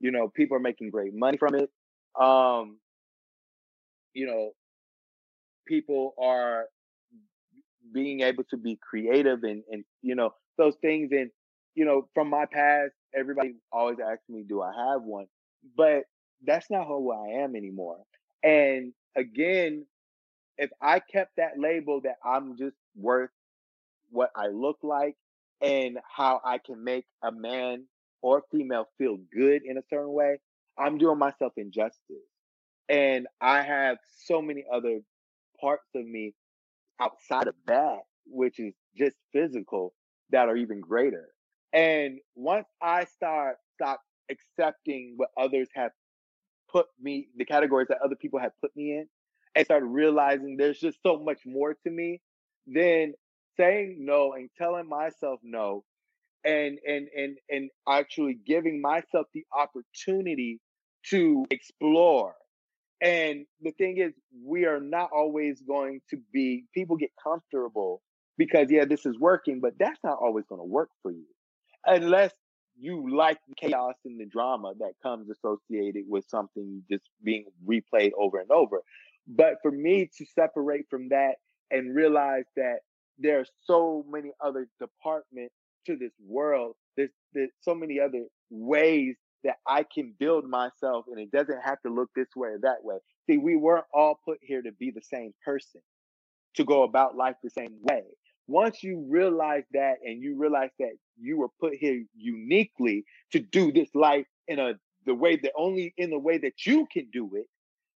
[0.00, 1.70] You know, people are making great money from it.
[2.20, 2.78] Um,
[4.14, 4.52] you know,
[5.66, 6.66] people are
[7.92, 11.10] being able to be creative and and you know those things.
[11.12, 11.30] And
[11.74, 15.26] you know, from my past, everybody always asks me, "Do I have one?"
[15.76, 16.04] But
[16.46, 17.98] that's not who I am anymore.
[18.42, 19.86] And again,
[20.60, 23.30] if I kept that label that I'm just worth
[24.10, 25.16] what I look like
[25.62, 27.86] and how I can make a man
[28.20, 30.38] or female feel good in a certain way,
[30.78, 32.28] I'm doing myself injustice.
[32.90, 33.96] And I have
[34.26, 35.00] so many other
[35.58, 36.34] parts of me
[37.00, 39.94] outside of that, which is just physical,
[40.28, 41.28] that are even greater.
[41.72, 45.92] And once I start stop accepting what others have
[46.70, 49.06] put me, the categories that other people have put me in,
[49.54, 52.20] and started realizing there's just so much more to me,
[52.66, 53.14] than
[53.58, 55.84] saying no and telling myself no
[56.44, 60.60] and and and and actually giving myself the opportunity
[61.10, 62.34] to explore.
[63.02, 64.12] And the thing is,
[64.44, 68.02] we are not always going to be, people get comfortable
[68.36, 71.24] because, yeah, this is working, but that's not always going to work for you.
[71.86, 72.32] Unless
[72.78, 78.12] you like the chaos and the drama that comes associated with something just being replayed
[78.18, 78.82] over and over.
[79.30, 81.36] But for me to separate from that
[81.70, 82.80] and realize that
[83.18, 85.54] there are so many other departments
[85.86, 89.14] to this world, there's, there's so many other ways
[89.44, 92.82] that I can build myself and it doesn't have to look this way or that
[92.82, 92.96] way.
[93.28, 95.80] See, we weren't all put here to be the same person,
[96.56, 98.02] to go about life the same way.
[98.48, 103.70] Once you realize that and you realize that you were put here uniquely to do
[103.70, 104.72] this life in a
[105.06, 107.46] the way that only in the way that you can do it,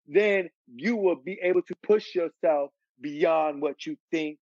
[0.07, 4.38] then you will be able to push yourself beyond what you think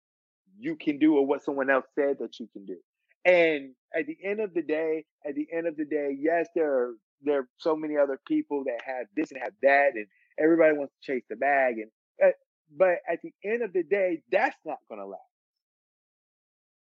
[0.58, 2.76] you can do or what someone else said that you can do.
[3.24, 6.72] And at the end of the day, at the end of the day, yes, there
[6.72, 10.06] are there are so many other people that have this and have that, and
[10.38, 11.74] everybody wants to chase the bag.
[11.78, 11.90] And
[12.24, 12.32] uh,
[12.74, 15.20] but at the end of the day, that's not going to last.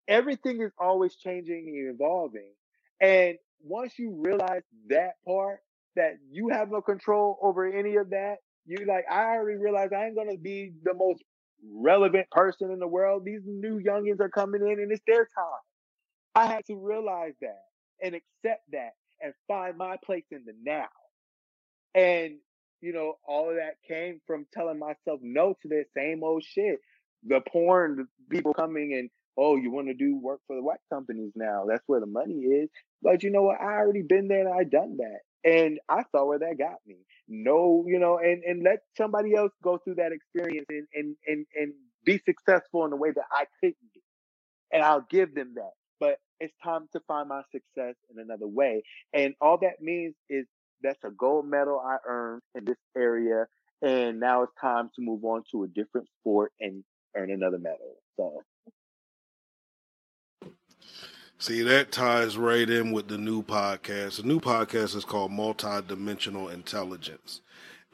[0.08, 2.52] Everything is always changing and evolving,
[3.00, 5.60] and once you realize that part,
[5.94, 10.06] that you have no control over any of that, you like, I already realized I
[10.06, 11.22] ain't gonna be the most
[11.72, 13.24] relevant person in the world.
[13.24, 15.64] These new youngins are coming in and it's their time.
[16.34, 17.62] I had to realize that
[18.02, 20.88] and accept that and find my place in the now.
[21.94, 22.36] And,
[22.80, 26.78] you know, all of that came from telling myself no to that same old shit.
[27.26, 29.08] The porn people coming and,
[29.38, 31.64] oh, you want to do work for the white companies now.
[31.66, 32.68] That's where the money is.
[33.02, 33.60] But you know what?
[33.60, 35.20] I already been there and I done that.
[35.46, 36.96] And I saw where that got me.
[37.28, 41.46] No, you know, and, and let somebody else go through that experience and, and, and,
[41.54, 41.74] and
[42.04, 44.02] be successful in the way that I couldn't be.
[44.72, 45.72] And I'll give them that.
[46.00, 48.82] but it's time to find my success in another way.
[49.14, 50.46] And all that means is
[50.82, 53.46] that's a gold medal I earned in this area.
[53.82, 56.84] And now it's time to move on to a different sport and
[57.16, 57.96] earn another medal.
[58.16, 58.42] So
[61.38, 64.16] See, that ties right in with the new podcast.
[64.16, 67.42] The new podcast is called Multidimensional Intelligence.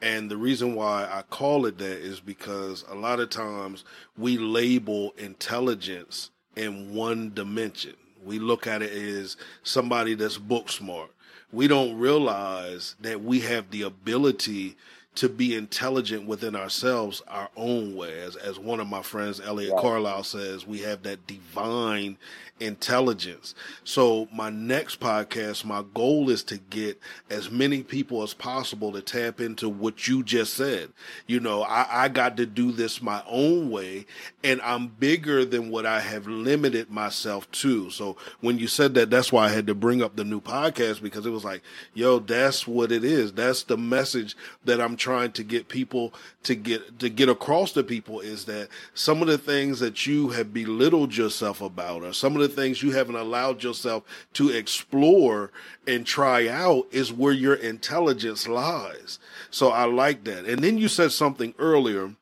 [0.01, 3.83] And the reason why I call it that is because a lot of times
[4.17, 7.95] we label intelligence in one dimension.
[8.23, 11.11] We look at it as somebody that's book smart.
[11.51, 14.77] We don't realize that we have the ability
[15.15, 18.21] to be intelligent within ourselves our own way.
[18.21, 19.81] As, as one of my friends, Elliot right.
[19.81, 22.17] Carlisle, says, we have that divine
[22.59, 23.55] intelligence.
[23.83, 26.99] So, my next podcast, my goal is to get
[27.29, 30.89] as many people as possible to tap into what you just said.
[31.27, 34.05] You know, I, I got to do this my own way,
[34.43, 37.89] and I'm bigger than what I have limited myself to.
[37.89, 41.01] So, when you said that, that's why I had to bring up the new podcast
[41.01, 41.61] because it was like,
[41.93, 43.33] yo, that's what it is.
[43.33, 47.83] That's the message that I'm trying to get people to get to get across to
[47.83, 52.37] people is that some of the things that you have belittled yourself about or some
[52.37, 55.51] of the things you haven't allowed yourself to explore
[55.85, 59.19] and try out is where your intelligence lies.
[59.51, 60.45] So I like that.
[60.45, 62.15] And then you said something earlier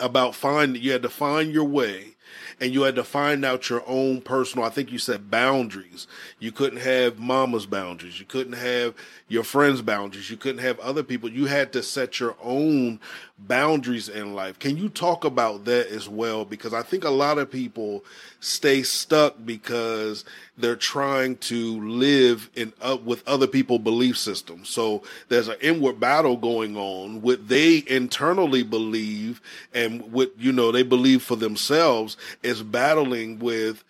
[0.00, 2.16] about find you had to find your way
[2.60, 6.06] and you had to find out your own personal i think you said boundaries.
[6.38, 8.18] You couldn't have mama's boundaries.
[8.20, 8.94] You couldn't have
[9.28, 10.30] your friends boundaries.
[10.30, 11.28] You couldn't have other people.
[11.28, 13.00] You had to set your own
[13.38, 17.38] boundaries in life can you talk about that as well because i think a lot
[17.38, 18.04] of people
[18.40, 20.24] stay stuck because
[20.56, 26.00] they're trying to live in uh, with other people belief systems so there's an inward
[26.00, 29.40] battle going on what they internally believe
[29.72, 33.84] and what you know they believe for themselves is battling with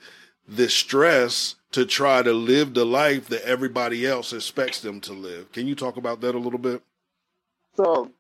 [0.47, 5.53] the stress to try to live the life that everybody else expects them to live.
[5.53, 6.83] Can you talk about that a little bit?
[7.77, 8.11] So,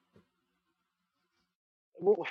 [2.00, 2.26] well,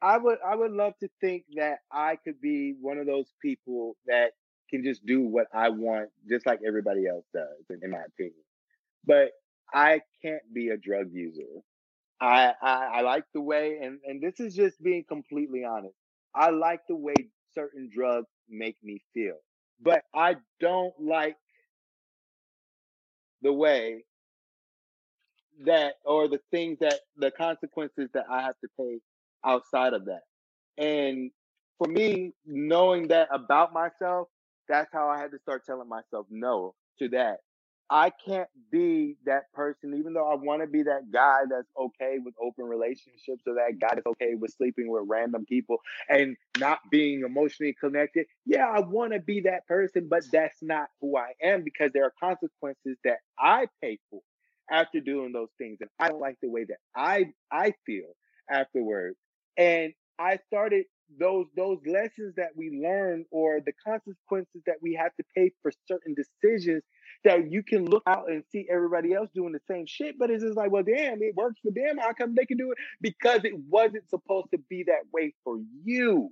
[0.00, 3.96] I would I would love to think that I could be one of those people
[4.06, 4.32] that
[4.70, 8.42] can just do what I want, just like everybody else does, in, in my opinion.
[9.04, 9.32] But
[9.72, 11.62] I can't be a drug user.
[12.20, 15.96] I, I I like the way, and and this is just being completely honest.
[16.34, 17.14] I like the way
[17.54, 19.38] certain drugs make me feel,
[19.80, 21.38] but I don't like
[23.42, 24.04] the way
[25.66, 29.00] that or the things that the consequences that I have to pay
[29.44, 30.22] outside of that.
[30.78, 31.30] And
[31.78, 34.28] for me, knowing that about myself,
[34.68, 37.38] that's how I had to start telling myself no to that.
[37.90, 42.16] I can't be that person, even though I want to be that guy that's okay
[42.24, 45.76] with open relationships or that guy that's okay with sleeping with random people
[46.08, 48.26] and not being emotionally connected.
[48.46, 52.04] Yeah, I want to be that person, but that's not who I am because there
[52.04, 54.22] are consequences that I pay for
[54.70, 55.78] after doing those things.
[55.80, 58.14] And I don't like the way that I I feel
[58.50, 59.16] afterwards.
[59.56, 60.86] And I started
[61.18, 65.72] those those lessons that we learn or the consequences that we have to pay for
[65.86, 66.82] certain decisions
[67.24, 70.42] that you can look out and see everybody else doing the same shit, but it's
[70.42, 71.98] just like, well, damn, it works for them.
[71.98, 72.78] How come they can do it?
[73.00, 76.30] Because it wasn't supposed to be that way for you.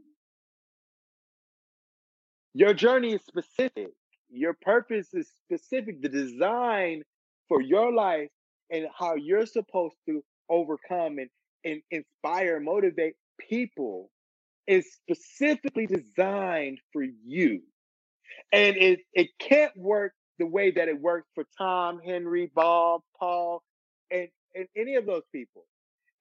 [2.54, 3.90] Your journey is specific.
[4.30, 6.02] Your purpose is specific.
[6.02, 7.02] The design
[7.50, 8.28] for your life
[8.70, 11.28] and how you're supposed to overcome and,
[11.64, 13.14] and inspire, motivate
[13.50, 14.08] people
[14.68, 17.60] is specifically designed for you.
[18.52, 23.62] And it, it can't work the way that it works for Tom, Henry, Bob, Paul,
[24.12, 25.64] and, and any of those people.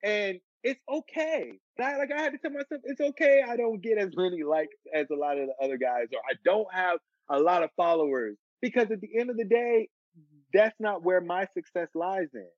[0.02, 1.52] And it's okay.
[1.80, 3.42] I, like I had to tell myself, it's okay.
[3.48, 6.34] I don't get as many likes as a lot of the other guys, or I
[6.44, 6.98] don't have
[7.30, 9.88] a lot of followers because at the end of the day,
[10.52, 12.48] that's not where my success lies in.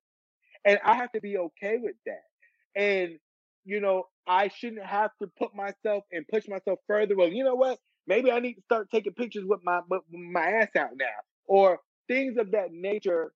[0.65, 2.81] And I have to be okay with that.
[2.81, 3.19] And,
[3.65, 7.17] you know, I shouldn't have to put myself and push myself further.
[7.17, 7.79] Well, you know what?
[8.07, 11.07] Maybe I need to start taking pictures with my with my ass out now
[11.47, 11.79] or
[12.09, 13.33] things of that nature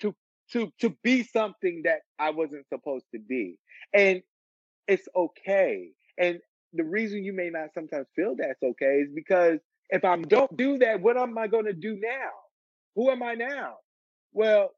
[0.00, 0.14] to
[0.52, 3.56] to to be something that I wasn't supposed to be.
[3.92, 4.22] And
[4.86, 5.90] it's okay.
[6.18, 6.40] And
[6.72, 9.58] the reason you may not sometimes feel that's okay is because
[9.90, 12.30] if I don't do that, what am I going to do now?
[12.96, 13.76] Who am I now?
[14.32, 14.70] Well,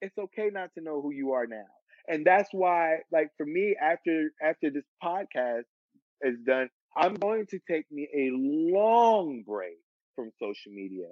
[0.00, 1.66] it's okay not to know who you are now.
[2.08, 5.64] And that's why, like for me, after after this podcast
[6.22, 9.78] is done, I'm going to take me a long break
[10.14, 11.08] from social media.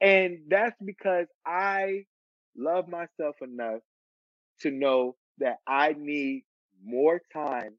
[0.00, 2.04] And that's because I
[2.56, 3.80] love myself enough
[4.60, 6.44] to know that I need
[6.84, 7.76] more time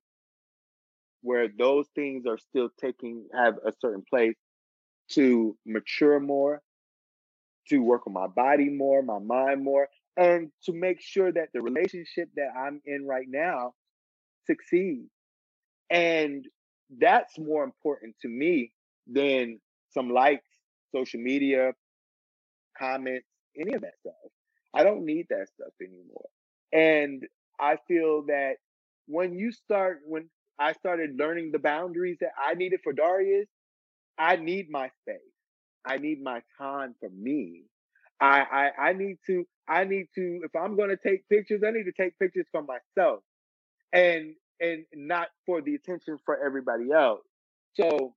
[1.21, 4.35] where those things are still taking have a certain place
[5.11, 6.61] to mature more,
[7.69, 11.61] to work on my body more, my mind more, and to make sure that the
[11.61, 13.73] relationship that I'm in right now
[14.45, 15.09] succeeds.
[15.89, 16.45] And
[16.99, 18.71] that's more important to me
[19.07, 19.59] than
[19.91, 20.47] some likes,
[20.93, 21.73] social media,
[22.77, 23.27] comments,
[23.59, 24.13] any of that stuff.
[24.73, 26.29] I don't need that stuff anymore.
[26.71, 27.25] And
[27.59, 28.55] I feel that
[29.07, 33.47] when you start, when I started learning the boundaries that I needed for Darius,
[34.17, 35.17] I need my space.
[35.85, 37.63] I need my time for me.
[38.21, 38.41] I,
[38.79, 41.85] I I need to I need to if I'm going to take pictures, I need
[41.85, 43.21] to take pictures for myself,
[43.93, 47.21] and and not for the attention for everybody else.
[47.75, 48.15] So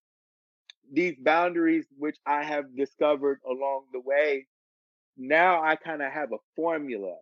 [0.92, 4.46] these boundaries, which I have discovered along the way,
[5.16, 7.16] now I kind of have a formula.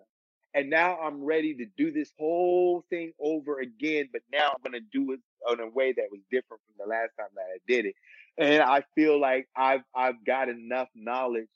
[0.52, 4.82] And now I'm ready to do this whole thing over again, but now I'm going
[4.82, 5.20] to do it
[5.52, 7.94] in a way that was different from the last time that I did it.
[8.40, 11.48] And I feel like I've I've got enough knowledge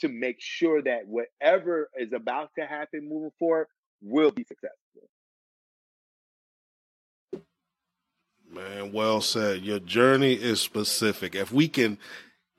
[0.00, 3.68] to make sure that whatever is about to happen moving forward
[4.00, 4.78] will be successful.
[8.50, 9.62] Man, well said.
[9.62, 11.34] Your journey is specific.
[11.34, 11.98] If we can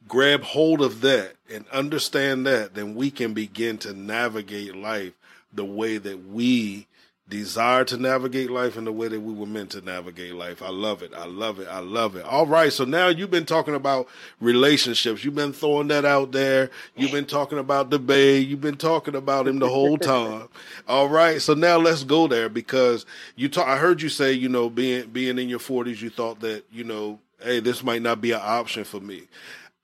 [0.07, 5.13] grab hold of that and understand that, then we can begin to navigate life
[5.51, 6.87] the way that we
[7.29, 10.61] desire to navigate life in the way that we were meant to navigate life.
[10.61, 11.13] I love it.
[11.15, 11.67] I love it.
[11.69, 12.25] I love it.
[12.25, 12.71] All right.
[12.71, 14.07] So now you've been talking about
[14.41, 15.23] relationships.
[15.23, 16.69] You've been throwing that out there.
[16.95, 18.39] You've been talking about the bae.
[18.39, 20.49] You've been talking about him the whole time.
[20.87, 21.41] All right.
[21.41, 23.05] So now let's go there because
[23.35, 26.41] you talk, I heard you say, you know, being, being in your forties, you thought
[26.41, 29.23] that, you know, Hey, this might not be an option for me.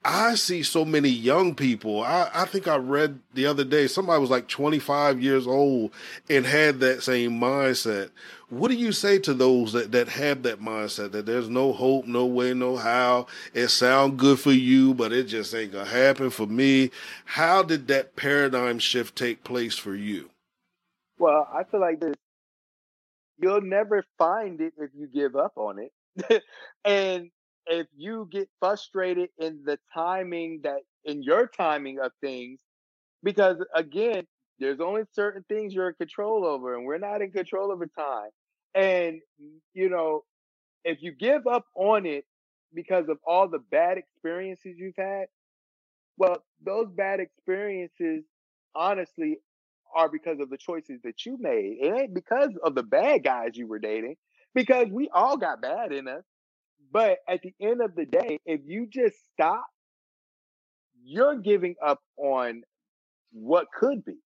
[0.03, 2.01] I see so many young people.
[2.03, 5.91] I, I think I read the other day somebody was like 25 years old
[6.29, 8.09] and had that same mindset.
[8.49, 12.07] What do you say to those that, that have that mindset that there's no hope,
[12.07, 13.27] no way, no how?
[13.53, 16.91] It sound good for you, but it just ain't gonna happen for me.
[17.25, 20.31] How did that paradigm shift take place for you?
[21.19, 22.15] Well, I feel like this.
[23.41, 26.43] You'll never find it if you give up on it.
[26.85, 27.31] and
[27.69, 32.59] if you get frustrated in the timing that in your timing of things,
[33.23, 34.25] because again,
[34.59, 38.29] there's only certain things you're in control over, and we're not in control over time.
[38.75, 39.21] And
[39.73, 40.23] you know,
[40.83, 42.25] if you give up on it
[42.73, 45.27] because of all the bad experiences you've had,
[46.17, 48.23] well, those bad experiences
[48.75, 49.39] honestly
[49.95, 51.77] are because of the choices that you made.
[51.81, 54.17] It ain't because of the bad guys you were dating,
[54.53, 56.23] because we all got bad in us.
[56.91, 59.65] But at the end of the day, if you just stop,
[61.03, 62.63] you're giving up on
[63.31, 64.17] what could be.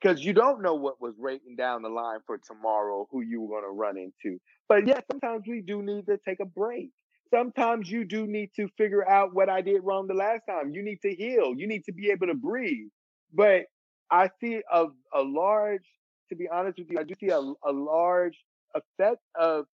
[0.00, 3.60] Because you don't know what was waiting down the line for tomorrow, who you were
[3.60, 4.38] going to run into.
[4.68, 6.90] But yeah, sometimes we do need to take a break.
[7.32, 10.72] Sometimes you do need to figure out what I did wrong the last time.
[10.74, 11.54] You need to heal.
[11.56, 12.88] You need to be able to breathe.
[13.32, 13.66] But
[14.10, 15.84] I see a, a large,
[16.28, 18.36] to be honest with you, I do see a, a large
[18.74, 19.66] effect of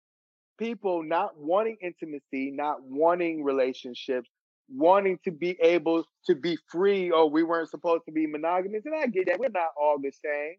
[0.58, 4.30] people not wanting intimacy, not wanting relationships,
[4.70, 8.84] wanting to be able to be free, or we weren't supposed to be monogamous.
[8.86, 9.40] And I get that.
[9.40, 10.56] We're not all the same.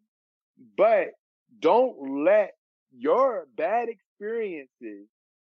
[0.76, 1.08] But
[1.60, 2.52] don't let
[2.96, 5.08] your bad experiences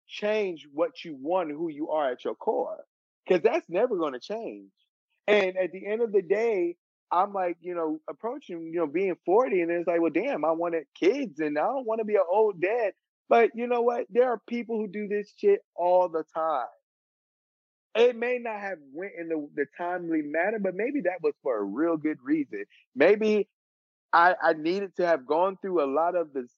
[0.06, 2.84] change what you want who you are at your core.
[3.26, 4.70] Because that's never going to change.
[5.26, 6.76] And at the end of the day,
[7.10, 10.50] I'm like, you know, approaching, you know, being 40, and it's like, well, damn, I
[10.50, 12.92] wanted kids and I don't want to be an old dad.
[13.28, 14.06] But you know what?
[14.10, 16.66] There are people who do this shit all the time.
[17.96, 21.58] It may not have went in the, the timely manner, but maybe that was for
[21.58, 22.64] a real good reason.
[22.96, 23.48] Maybe
[24.12, 26.48] I, I needed to have gone through a lot of the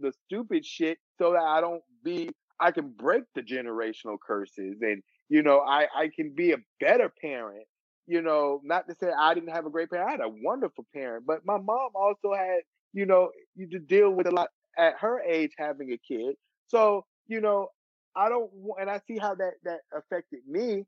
[0.00, 5.02] the stupid shit so that I don't be I can break the generational curses and
[5.28, 7.66] you know I I can be a better parent.
[8.06, 10.08] You know, not to say I didn't have a great parent.
[10.08, 12.60] I had a wonderful parent, but my mom also had
[12.94, 16.36] you know you to deal with a lot at her age having a kid.
[16.68, 17.70] So, you know,
[18.16, 18.50] I don't
[18.80, 20.84] and I see how that that affected me.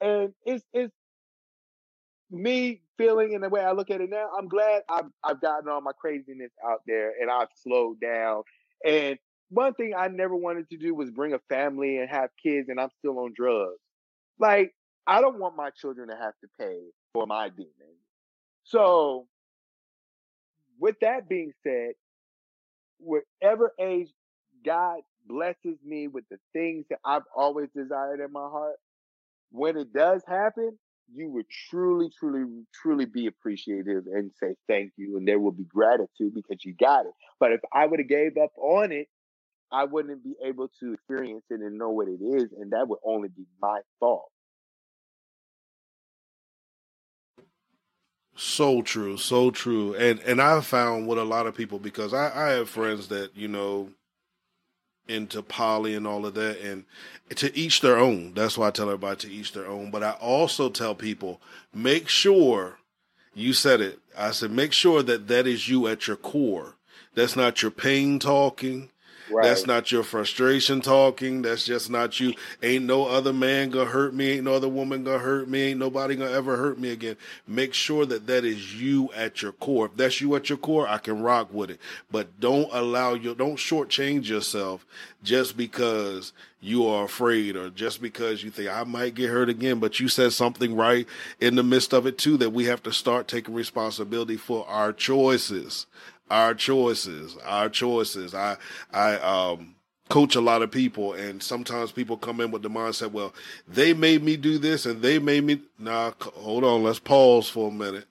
[0.00, 0.94] And it's it's
[2.30, 5.68] me feeling in the way I look at it now, I'm glad I've I've gotten
[5.68, 8.42] all my craziness out there and I've slowed down.
[8.84, 9.18] And
[9.48, 12.80] one thing I never wanted to do was bring a family and have kids and
[12.80, 13.80] I'm still on drugs.
[14.38, 14.72] Like,
[15.06, 16.78] I don't want my children to have to pay
[17.12, 17.74] for my demons.
[18.64, 19.26] So
[20.78, 21.92] with that being said,
[23.00, 24.08] whatever age
[24.64, 28.76] God blesses me with the things that I've always desired in my heart,
[29.50, 30.78] when it does happen,
[31.12, 35.64] you would truly, truly, truly be appreciative and say thank you, and there will be
[35.64, 37.12] gratitude because you got it.
[37.40, 39.08] But if I would have gave up on it,
[39.72, 42.98] I wouldn't be able to experience it and know what it is, and that would
[43.04, 44.29] only be my fault.
[48.42, 49.94] So true, so true.
[49.96, 53.36] And and I found with a lot of people because I, I have friends that,
[53.36, 53.90] you know,
[55.06, 56.86] into poly and all of that and
[57.36, 58.32] to each their own.
[58.32, 59.90] That's why I tell everybody to each their own.
[59.90, 61.38] But I also tell people,
[61.74, 62.78] make sure
[63.34, 63.98] you said it.
[64.16, 66.76] I said make sure that that is you at your core.
[67.14, 68.88] That's not your pain talking.
[69.30, 69.44] Right.
[69.44, 71.42] That's not your frustration talking.
[71.42, 72.34] That's just not you.
[72.62, 74.32] Ain't no other man gonna hurt me.
[74.32, 75.70] Ain't no other woman gonna hurt me.
[75.70, 77.16] Ain't nobody gonna ever hurt me again.
[77.46, 79.86] Make sure that that is you at your core.
[79.86, 81.80] If that's you at your core, I can rock with it.
[82.10, 84.84] But don't allow your, don't shortchange yourself
[85.22, 89.78] just because you are afraid or just because you think I might get hurt again.
[89.78, 91.06] But you said something right
[91.40, 94.92] in the midst of it too that we have to start taking responsibility for our
[94.92, 95.86] choices
[96.30, 98.34] our choices, our choices.
[98.34, 98.56] I,
[98.92, 99.74] I, um,
[100.10, 103.32] coach a lot of people and sometimes people come in with the mindset, well,
[103.66, 106.82] they made me do this and they made me, nah, hold on.
[106.82, 108.06] Let's pause for a minute.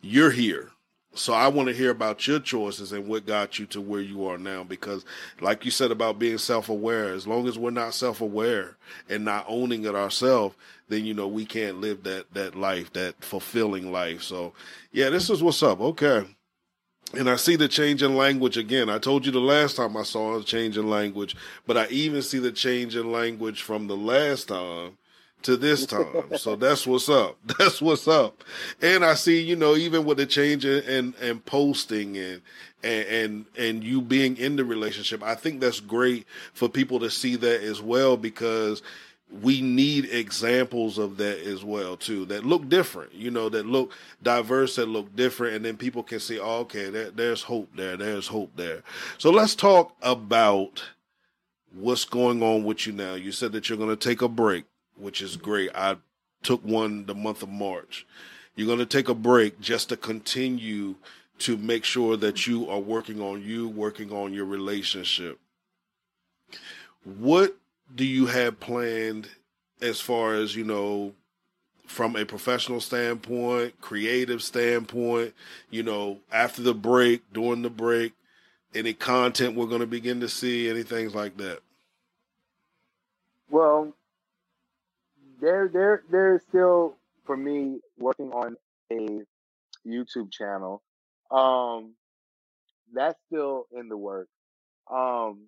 [0.00, 0.70] You're here.
[1.14, 4.26] So I want to hear about your choices and what got you to where you
[4.26, 4.64] are now.
[4.64, 5.04] Because,
[5.40, 8.76] like you said about being self-aware, as long as we're not self-aware
[9.08, 10.54] and not owning it ourselves,
[10.88, 14.22] then you know we can't live that that life, that fulfilling life.
[14.22, 14.52] So,
[14.92, 15.80] yeah, this is what's up.
[15.80, 16.26] Okay,
[17.16, 18.88] and I see the change in language again.
[18.88, 21.36] I told you the last time I saw a change in language,
[21.66, 24.98] but I even see the change in language from the last time
[25.42, 26.36] to this time.
[26.36, 27.36] so that's what's up.
[27.58, 28.42] That's what's up.
[28.82, 32.42] And I see, you know, even with the change in, in, in posting and,
[32.82, 37.10] and, and, and you being in the relationship, I think that's great for people to
[37.10, 38.82] see that as well because
[39.42, 43.92] we need examples of that as well too that look different you know that look
[44.22, 47.96] diverse that look different and then people can see oh, okay there, there's hope there
[47.96, 48.82] there's hope there.
[49.18, 50.84] So let's talk about
[51.74, 53.14] what's going on with you now.
[53.14, 54.64] You said that you're going to take a break
[54.96, 55.70] which is great.
[55.74, 55.96] I
[56.42, 58.06] took one the month of march.
[58.54, 60.94] You're going to take a break just to continue
[61.38, 65.38] to make sure that you are working on you working on your relationship.
[67.04, 67.56] What
[67.94, 69.28] do you have planned
[69.80, 71.12] as far as you know
[71.86, 75.32] from a professional standpoint creative standpoint
[75.70, 78.12] you know after the break during the break
[78.76, 81.60] any content we're going to begin to see anything like that?
[83.50, 83.94] Well
[85.40, 88.56] there there there's still for me working on
[88.92, 89.20] a
[89.86, 90.82] youtube channel.
[91.30, 91.94] Um
[92.92, 94.32] that's still in the works.
[94.90, 95.46] Um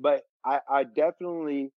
[0.00, 1.72] but I, I definitely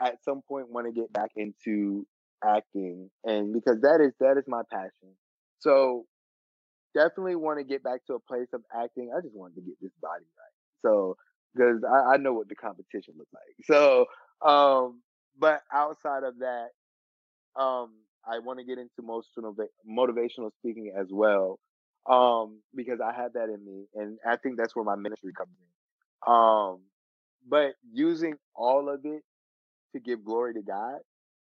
[0.00, 2.06] at some point want to get back into
[2.44, 5.16] acting and because that is that is my passion.
[5.60, 6.04] So
[6.94, 9.10] definitely want to get back to a place of acting.
[9.16, 10.82] I just wanted to get this body right.
[10.82, 11.16] So
[11.54, 13.66] because I, I know what the competition looks like.
[13.66, 14.06] So
[14.46, 15.02] um
[15.38, 16.68] but outside of that,
[17.60, 17.92] um
[18.26, 19.54] I want to get into motivational
[19.88, 21.58] motivational speaking as well.
[22.06, 25.50] Um, because I have that in me and I think that's where my ministry comes
[25.58, 26.32] in.
[26.34, 26.80] Um
[27.48, 29.22] but using all of it
[29.92, 30.98] to give glory to God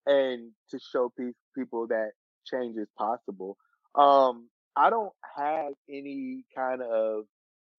[0.05, 2.11] and to show pe- people that
[2.45, 3.57] change is possible.
[3.95, 7.25] Um, I don't have any kind of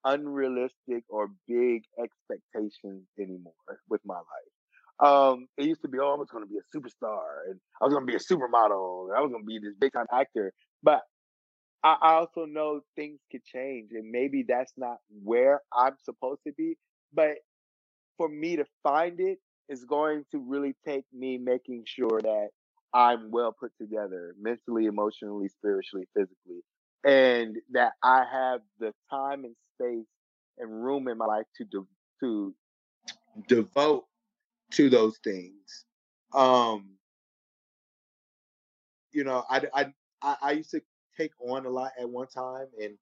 [0.05, 3.53] unrealistic or big expectations anymore
[3.89, 5.09] with my life.
[5.09, 7.85] Um, it used to be, oh, I was going to be a superstar and I
[7.87, 10.07] was going to be a supermodel and I was going to be this big time
[10.13, 10.53] actor.
[10.83, 11.01] But
[11.83, 16.53] I, I also know things could change and maybe that's not where I'm supposed to
[16.53, 16.77] be.
[17.15, 17.37] But
[18.21, 19.39] for me to find it
[19.71, 22.49] is going to really take me making sure that
[22.93, 26.61] I'm well put together mentally, emotionally, spiritually, physically,
[27.03, 30.05] and that I have the time and space
[30.59, 31.87] and room in my life to de-
[32.21, 32.55] to
[33.49, 34.05] devote
[34.73, 35.87] to those things.
[36.35, 36.91] Um,
[39.13, 39.63] you know, I,
[40.23, 40.83] I I used to
[41.17, 42.99] take on a lot at one time and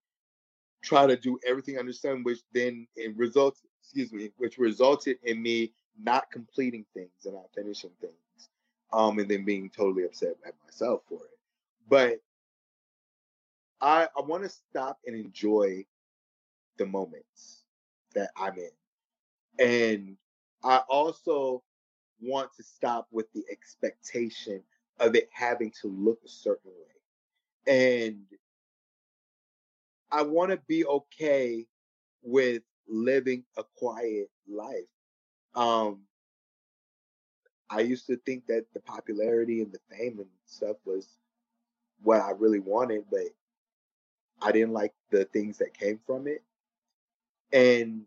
[0.85, 5.41] try to do everything under sun, which then it results excuse me, which resulted in
[5.41, 8.51] me not completing things and not finishing things,
[8.93, 11.39] um, and then being totally upset at myself for it.
[11.89, 12.21] But
[13.81, 15.87] I I want to stop and enjoy
[16.77, 17.65] the moments
[18.15, 20.17] that I'm in, and
[20.63, 21.63] I also
[22.21, 24.63] want to stop with the expectation
[25.01, 28.27] of it having to look a certain way, and
[30.11, 31.67] I want to be okay
[32.23, 34.89] with living a quiet life.
[35.55, 36.01] Um,
[37.71, 41.09] I used to think that the popularity and the fame and stuff was
[42.03, 43.29] what I really wanted, but
[44.41, 46.43] I didn't like the things that came from it.
[47.53, 48.03] And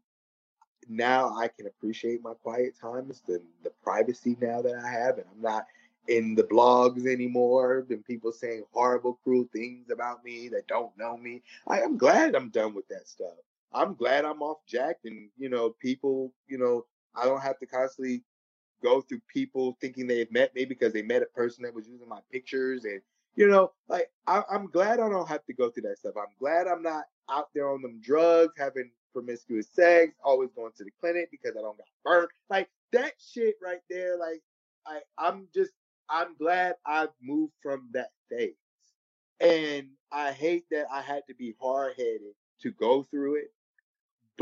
[0.87, 5.27] now I can appreciate my quiet times, the the privacy now that I have, and
[5.33, 5.65] I'm not
[6.07, 11.15] in the blogs anymore and people saying horrible, cruel things about me that don't know
[11.15, 11.43] me.
[11.67, 13.35] I am glad I'm done with that stuff.
[13.73, 17.65] I'm glad I'm off Jack and you know, people, you know, I don't have to
[17.65, 18.23] constantly
[18.83, 22.09] go through people thinking they've met me because they met a person that was using
[22.09, 23.01] my pictures and
[23.35, 26.15] you know, like I, am glad I don't have to go through that stuff.
[26.17, 30.83] I'm glad I'm not out there on them drugs, having promiscuous sex, always going to
[30.83, 32.29] the clinic because I don't got burnt.
[32.49, 34.17] Like that shit right there.
[34.17, 34.41] Like
[34.85, 35.71] I, I'm just,
[36.09, 38.53] I'm glad I've moved from that phase.
[39.39, 43.51] And I hate that I had to be hard headed to go through it,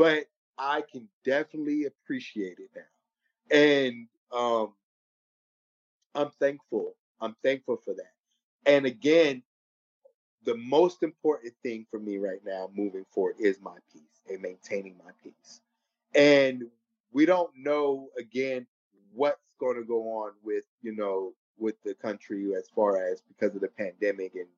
[0.00, 0.24] but
[0.56, 3.54] I can definitely appreciate it now.
[3.54, 4.72] And um,
[6.14, 6.94] I'm thankful.
[7.20, 8.14] I'm thankful for that.
[8.64, 9.42] And again,
[10.46, 14.96] the most important thing for me right now moving forward is my peace and maintaining
[15.04, 15.60] my peace.
[16.14, 16.62] And
[17.12, 18.66] we don't know again
[19.12, 23.54] what's going to go on with, you know, with the country as far as because
[23.54, 24.48] of the pandemic and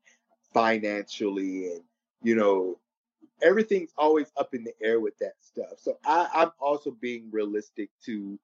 [0.55, 1.81] financially and,
[2.23, 2.79] you know,
[3.43, 5.79] everything's always up in the air with that stuff.
[5.79, 8.39] So I, I'm also being realistic to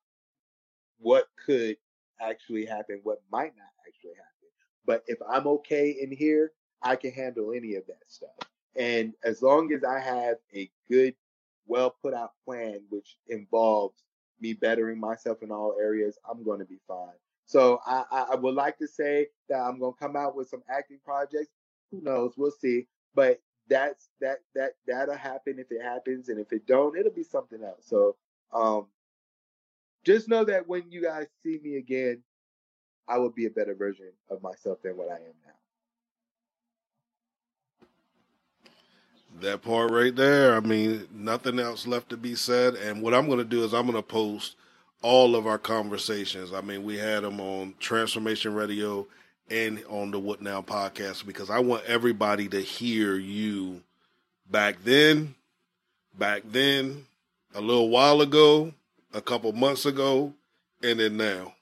[0.99, 1.77] what could
[2.21, 4.49] actually happen, what might not actually happen.
[4.85, 8.31] But if I'm okay in here, I can handle any of that stuff.
[8.77, 11.15] And as long as I have a good,
[11.67, 14.03] well put out plan, which involves
[14.41, 17.15] me bettering myself in all areas, I'm going to be fine.
[17.47, 20.63] So I, I would like to say that I'm going to come out with some
[20.71, 21.51] acting projects.
[21.91, 22.35] Who knows?
[22.37, 22.87] We'll see.
[23.15, 27.23] But that's that that that'll happen if it happens, and if it don't, it'll be
[27.23, 27.85] something else.
[27.87, 28.17] So
[28.53, 28.87] um,
[30.05, 32.23] just know that when you guys see me again,
[33.07, 35.53] I will be a better version of myself than what I am now.
[39.41, 40.55] That part right there.
[40.55, 42.75] I mean, nothing else left to be said.
[42.75, 44.57] And what I'm going to do is I'm going to post
[45.01, 46.53] all of our conversations.
[46.53, 49.07] I mean, we had them on Transformation Radio
[49.51, 53.83] and on the What Now podcast because I want everybody to hear you
[54.51, 55.35] back then,
[56.19, 57.07] back then,
[57.55, 58.73] a little while ago,
[59.15, 60.35] a couple months ago,
[60.83, 61.55] and then now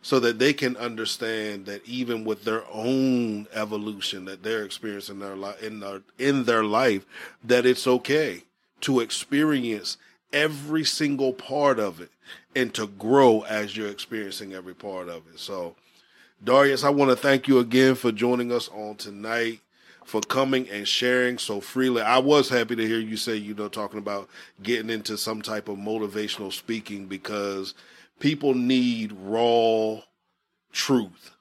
[0.00, 5.36] so that they can understand that even with their own evolution that they're experiencing their
[5.36, 7.04] life in their in their life
[7.42, 8.42] that it's okay
[8.80, 9.96] to experience
[10.32, 12.10] every single part of it
[12.54, 15.38] and to grow as you're experiencing every part of it.
[15.38, 15.74] So
[16.42, 19.60] Darius, I want to thank you again for joining us on tonight
[20.08, 22.00] for coming and sharing so freely.
[22.00, 24.28] I was happy to hear you say, you know, talking about
[24.62, 27.74] getting into some type of motivational speaking because
[28.18, 30.00] people need raw
[30.72, 31.32] truth.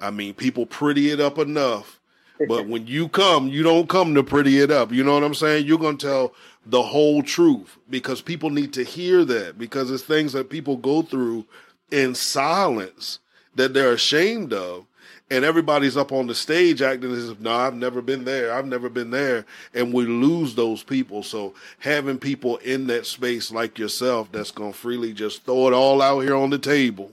[0.00, 1.98] I mean, people pretty it up enough,
[2.46, 4.92] but when you come, you don't come to pretty it up.
[4.92, 5.66] You know what I'm saying?
[5.66, 6.34] You're going to tell
[6.64, 11.02] the whole truth because people need to hear that because it's things that people go
[11.02, 11.46] through
[11.90, 13.18] in silence
[13.56, 14.86] that they're ashamed of.
[15.28, 18.52] And everybody's up on the stage acting as if, no, I've never been there.
[18.52, 19.44] I've never been there.
[19.74, 21.24] And we lose those people.
[21.24, 25.72] So having people in that space like yourself that's going to freely just throw it
[25.72, 27.10] all out here on the table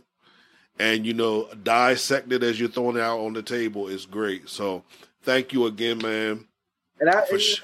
[0.77, 4.47] and, you know, dissect it as you're throwing it out on the table is great.
[4.47, 4.83] So
[5.23, 6.45] thank you again, man.
[6.99, 7.63] And I, and, sh-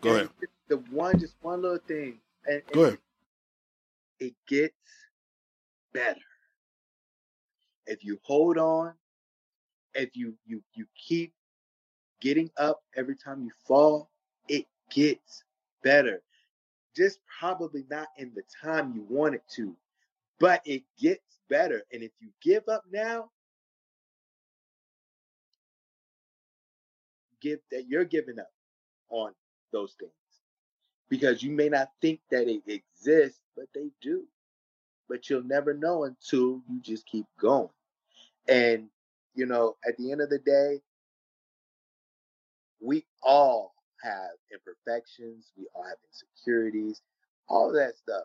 [0.00, 0.30] go ahead.
[0.68, 2.18] The one, just one little thing.
[2.46, 2.98] And, go ahead.
[4.20, 4.72] It gets
[5.92, 6.20] better
[7.86, 8.94] if you hold on
[9.94, 11.32] if you you you keep
[12.20, 14.10] getting up every time you fall,
[14.48, 15.44] it gets
[15.82, 16.22] better.
[16.96, 19.76] Just probably not in the time you want it to,
[20.38, 21.82] but it gets better.
[21.92, 23.30] And if you give up now,
[27.40, 28.50] give that you're giving up
[29.10, 29.32] on
[29.72, 30.12] those things
[31.08, 34.24] because you may not think that it exists, but they do.
[35.12, 37.68] But you'll never know until you just keep going.
[38.48, 38.88] And
[39.34, 40.80] you know, at the end of the day,
[42.80, 47.02] we all have imperfections, we all have insecurities,
[47.46, 48.24] all of that stuff.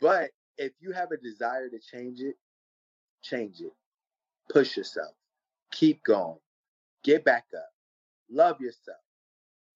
[0.00, 2.36] But if you have a desire to change it,
[3.22, 3.72] change it.
[4.52, 5.14] Push yourself.
[5.72, 6.38] Keep going.
[7.02, 7.70] Get back up.
[8.30, 8.98] Love yourself.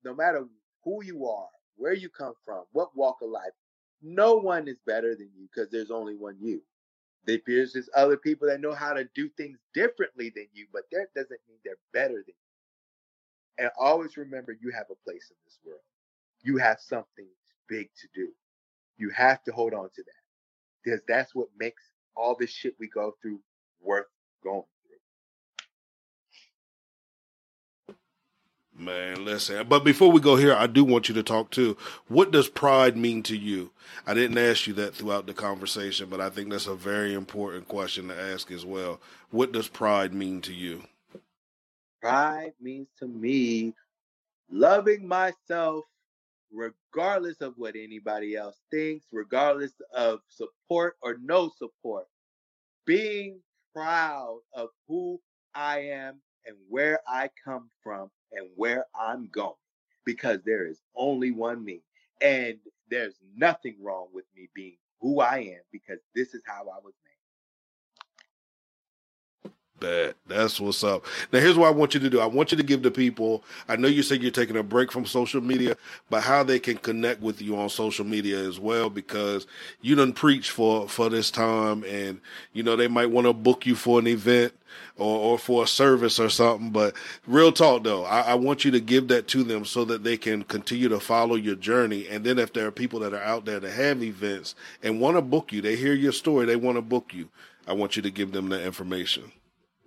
[0.05, 0.47] No matter
[0.85, 3.51] who you are, where you come from, what walk of life,
[4.05, 6.63] no one is better than you because there's only one you.
[7.27, 11.09] There's just other people that know how to do things differently than you, but that
[11.15, 13.65] doesn't mean they're better than you.
[13.65, 15.81] And always remember you have a place in this world.
[16.43, 17.29] You have something
[17.69, 18.29] big to do.
[18.99, 20.23] You have to hold on to that
[20.85, 21.83] because that's what makes
[22.17, 23.41] all this shit we go through
[23.81, 24.07] worth
[24.43, 24.65] going
[28.77, 29.67] Man, listen.
[29.69, 31.77] But before we go here, I do want you to talk too.
[32.09, 33.71] What does pride mean to you?
[34.07, 37.69] I didn't ask you that throughout the conversation, but I think that's a very important
[37.69, 39.01] question to ask as well.
[39.31, 40.83] What does pride mean to you?
[42.03, 43.75] Pride means to me
[44.51, 45.85] loving myself
[46.53, 52.07] regardless of what anybody else thinks, regardless of support or no support.
[52.87, 53.41] Being
[53.75, 55.21] proud of who
[55.55, 59.55] I am and where I come from and where I'm going
[60.05, 61.83] because there is only one me.
[62.23, 62.59] And
[62.91, 66.95] there's nothing wrong with me being who I am because this is how I was
[69.81, 70.15] Bet.
[70.27, 71.05] That's what's up.
[71.33, 72.21] Now, here's what I want you to do.
[72.21, 74.93] I want you to give the people, I know you said you're taking a break
[74.93, 75.77] from social media,
[76.09, 79.47] but how they can connect with you on social media as well, because
[79.83, 82.21] you done preach for, for this time and,
[82.53, 84.55] you know, they might want to book you for an event
[84.97, 86.71] or, or for a service or something.
[86.71, 86.95] But
[87.27, 90.17] real talk though, I, I want you to give that to them so that they
[90.17, 92.09] can continue to follow your journey.
[92.09, 95.17] And then if there are people that are out there that have events and want
[95.17, 97.29] to book you, they hear your story, they want to book you.
[97.67, 99.33] I want you to give them that information.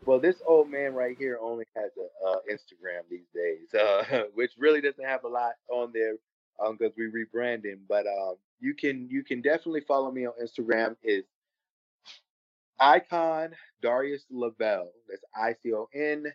[0.07, 4.51] Well, this old man right here only has a uh, Instagram these days, uh, which
[4.57, 6.13] really doesn't have a lot on there
[6.57, 7.79] because um, we rebranding.
[7.89, 10.95] But um, you can you can definitely follow me on Instagram.
[11.03, 11.25] Is
[12.79, 13.49] icon
[13.81, 14.87] Darius Lavale.
[15.09, 16.25] That's I C O N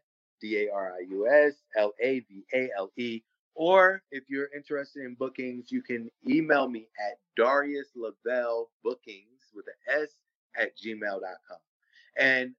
[0.42, 3.22] D A R I U S L A V A L E.
[3.54, 9.64] Or if you're interested in bookings, you can email me at Darius Lavale Bookings with
[9.66, 10.10] an S
[10.58, 11.58] at gmail.com.
[12.18, 12.54] And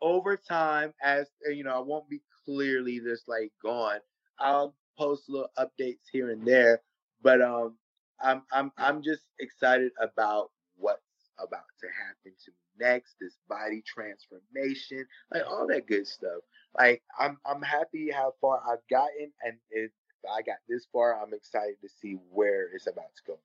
[0.00, 3.98] over time, as uh, you know, I won't be clearly just like gone.
[4.38, 6.80] I'll post little updates here and there,
[7.22, 7.76] but um,
[8.20, 11.00] I'm I'm I'm just excited about what's
[11.38, 13.16] about to happen to me next.
[13.20, 16.42] This body transformation, like all that good stuff.
[16.78, 19.90] Like I'm I'm happy how far I've gotten, and if
[20.30, 23.38] I got this far, I'm excited to see where it's about to go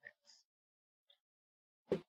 [1.92, 2.02] next.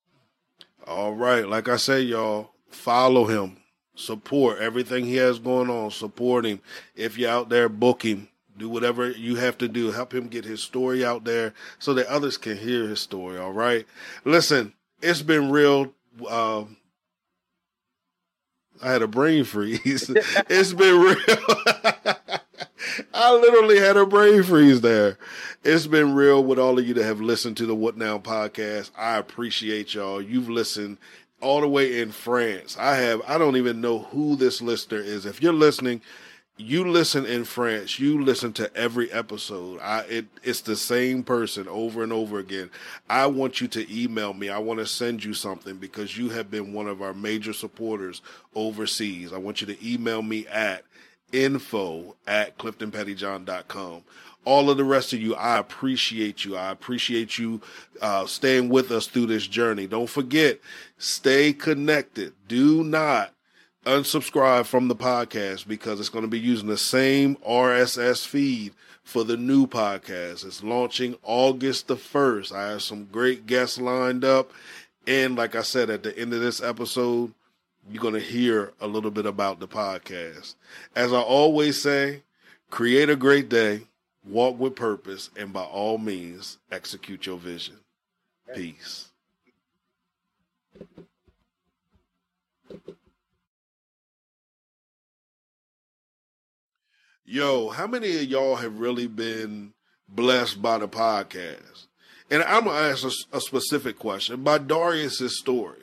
[0.85, 3.62] All right, like I say, y'all follow him
[3.95, 5.91] support everything he has going on.
[5.91, 6.61] Support him.
[6.95, 8.29] If you're out there, book him.
[8.57, 9.91] Do whatever you have to do.
[9.91, 13.37] Help him get his story out there so that others can hear his story.
[13.37, 13.85] All right.
[14.25, 15.93] Listen, it's been real.
[16.29, 16.77] Um,
[18.81, 19.81] I had a brain freeze.
[20.49, 21.17] it's been real.
[23.13, 25.17] I literally had a brain freeze there.
[25.63, 28.91] It's been real with all of you that have listened to the What Now podcast.
[28.97, 30.21] I appreciate y'all.
[30.21, 30.97] You've listened
[31.43, 32.77] all the way in France.
[32.79, 35.25] I have, I don't even know who this listener is.
[35.25, 36.01] If you're listening,
[36.57, 39.79] you listen in France, you listen to every episode.
[39.81, 42.69] I it it's the same person over and over again.
[43.09, 44.49] I want you to email me.
[44.49, 48.21] I want to send you something because you have been one of our major supporters
[48.53, 49.33] overseas.
[49.33, 50.83] I want you to email me at
[51.31, 54.03] info at cliftonpettyjohn.com
[54.45, 56.55] all of the rest of you, I appreciate you.
[56.55, 57.61] I appreciate you
[58.01, 59.87] uh, staying with us through this journey.
[59.87, 60.59] Don't forget,
[60.97, 62.33] stay connected.
[62.47, 63.33] Do not
[63.85, 68.73] unsubscribe from the podcast because it's going to be using the same RSS feed
[69.03, 70.45] for the new podcast.
[70.45, 72.53] It's launching August the 1st.
[72.53, 74.51] I have some great guests lined up.
[75.05, 77.33] And like I said, at the end of this episode,
[77.89, 80.55] you're going to hear a little bit about the podcast.
[80.95, 82.23] As I always say,
[82.69, 83.81] create a great day
[84.27, 87.75] walk with purpose, and by all means, execute your vision.
[88.53, 89.09] Peace.
[97.25, 99.73] Yo, how many of y'all have really been
[100.09, 101.87] blessed by the podcast?
[102.29, 105.79] And I'm going to ask a, a specific question by Darius's story.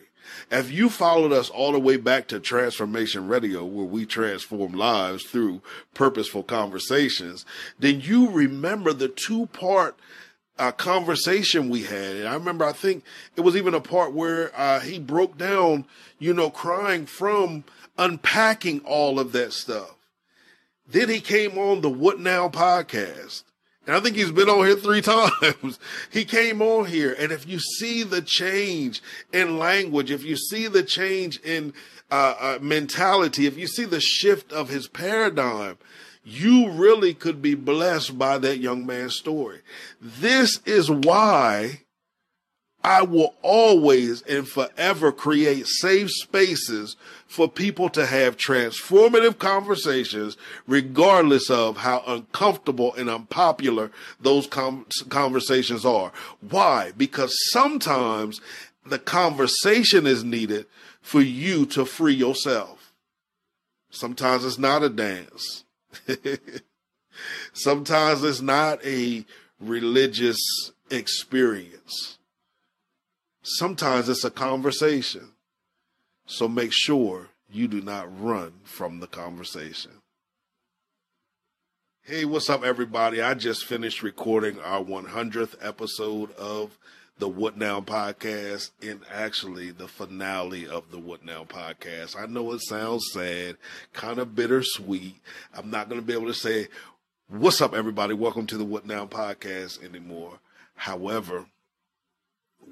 [0.51, 5.25] If you followed us all the way back to Transformation Radio, where we transform lives
[5.25, 5.63] through
[5.95, 7.45] purposeful conversations,
[7.79, 9.97] then you remember the two part
[10.59, 12.17] uh, conversation we had.
[12.17, 13.03] And I remember, I think
[13.35, 15.87] it was even a part where uh, he broke down,
[16.19, 17.65] you know, crying from
[17.99, 19.95] unpacking all of that stuff.
[20.87, 23.45] Then he came on the What Now podcast
[23.87, 25.79] and I think he's been on here three times.
[26.11, 27.15] he came on here.
[27.19, 29.03] And if you see the change
[29.33, 31.73] in language, if you see the change in
[32.11, 35.79] uh, uh, mentality, if you see the shift of his paradigm,
[36.23, 39.61] you really could be blessed by that young man's story.
[40.01, 41.81] This is why
[42.83, 51.51] I will always and forever create safe spaces for people to have transformative conversations, regardless
[51.51, 56.13] of how uncomfortable and unpopular those com- conversations are.
[56.41, 56.93] Why?
[56.97, 58.41] Because sometimes
[58.87, 60.67] the conversation is needed
[61.03, 62.93] for you to free yourself.
[63.91, 65.65] Sometimes it's not a dance.
[67.53, 69.25] Sometimes it's not a
[69.61, 70.39] religious
[70.91, 72.19] experience.
[73.43, 75.33] Sometimes it's a conversation.
[76.27, 79.93] So make sure you do not run from the conversation.
[82.03, 83.23] Hey, what's up, everybody?
[83.23, 86.79] I just finished recording our 100th episode of
[87.19, 92.21] the What Now podcast and actually the finale of the What Now podcast.
[92.21, 93.57] I know it sounds sad,
[93.95, 95.17] kind of bittersweet.
[95.55, 96.69] I'm not going to be able to say,
[97.29, 98.13] What's up, everybody?
[98.13, 100.41] Welcome to the What Now podcast anymore.
[100.75, 101.47] However,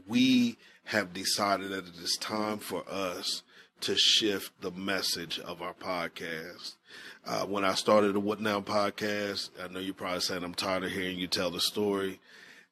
[0.09, 3.43] we have decided that it is time for us
[3.81, 6.75] to shift the message of our podcast.
[7.27, 10.85] Uh, when I started the What Now podcast, I know you're probably saying I'm tired
[10.85, 12.21] of hearing you tell the story.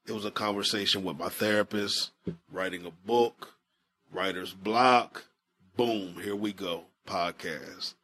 [0.06, 2.10] It was a conversation with my therapist,
[2.50, 3.54] writing a book,
[4.10, 5.24] writer's block.
[5.76, 7.94] Boom, here we go, podcast.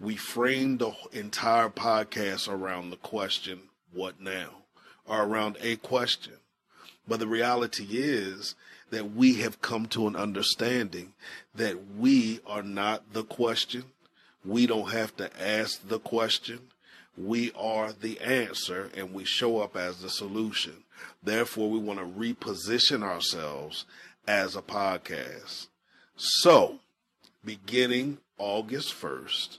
[0.00, 3.62] We framed the entire podcast around the question,
[3.92, 4.50] what now?
[5.04, 6.34] Or around a question.
[7.08, 8.54] But the reality is
[8.90, 11.14] that we have come to an understanding
[11.54, 13.84] that we are not the question.
[14.44, 16.60] We don't have to ask the question.
[17.16, 20.84] We are the answer and we show up as the solution.
[21.22, 23.84] Therefore, we want to reposition ourselves
[24.26, 25.68] as a podcast.
[26.16, 26.80] So,
[27.44, 29.58] beginning August 1st,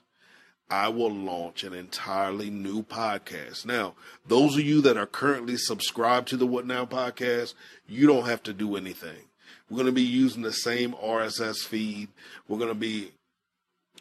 [0.70, 3.66] I will launch an entirely new podcast.
[3.66, 3.96] Now,
[4.28, 7.54] those of you that are currently subscribed to the What Now podcast,
[7.88, 9.26] you don't have to do anything.
[9.70, 12.10] We're going to be using the same RSS feed.
[12.48, 13.12] We're going to be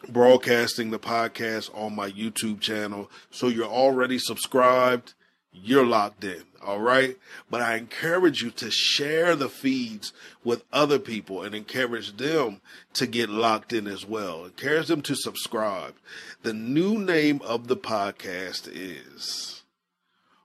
[0.08, 3.10] broadcasting the podcast on my YouTube channel.
[3.30, 5.14] So you're already subscribed
[5.52, 6.42] you're locked in.
[6.64, 7.16] All right.
[7.50, 10.12] But I encourage you to share the feeds
[10.44, 12.60] with other people and encourage them
[12.94, 14.44] to get locked in as well.
[14.44, 15.94] Encourage them to subscribe.
[16.42, 19.62] The new name of the podcast is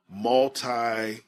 [0.09, 1.22] Multi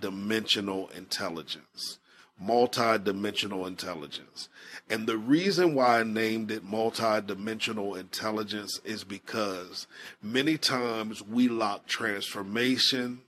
[0.00, 1.98] Dimensional Intelligence.
[2.38, 4.48] Multi Dimensional Intelligence.
[4.92, 9.86] And the reason why I named it multi-dimensional intelligence is because
[10.22, 13.22] many times we lock transformation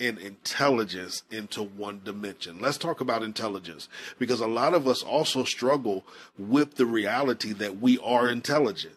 [0.00, 2.58] and intelligence into one dimension.
[2.58, 3.88] Let's talk about intelligence
[4.18, 6.04] because a lot of us also struggle
[6.38, 8.96] with the reality that we are intelligent.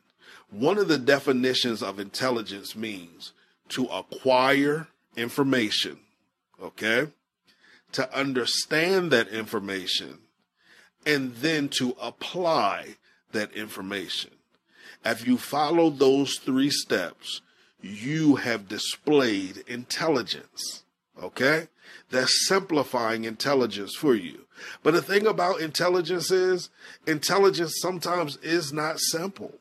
[0.49, 3.33] One of the definitions of intelligence means
[3.69, 4.87] to acquire
[5.17, 5.99] information,
[6.61, 7.07] okay?
[7.93, 10.19] To understand that information
[11.05, 12.95] and then to apply
[13.33, 14.31] that information.
[15.03, 17.41] If you follow those three steps,
[17.81, 20.82] you have displayed intelligence.
[21.23, 21.67] Okay?
[22.09, 24.45] That's simplifying intelligence for you.
[24.83, 26.69] But the thing about intelligence is,
[27.07, 29.53] intelligence sometimes is not simple.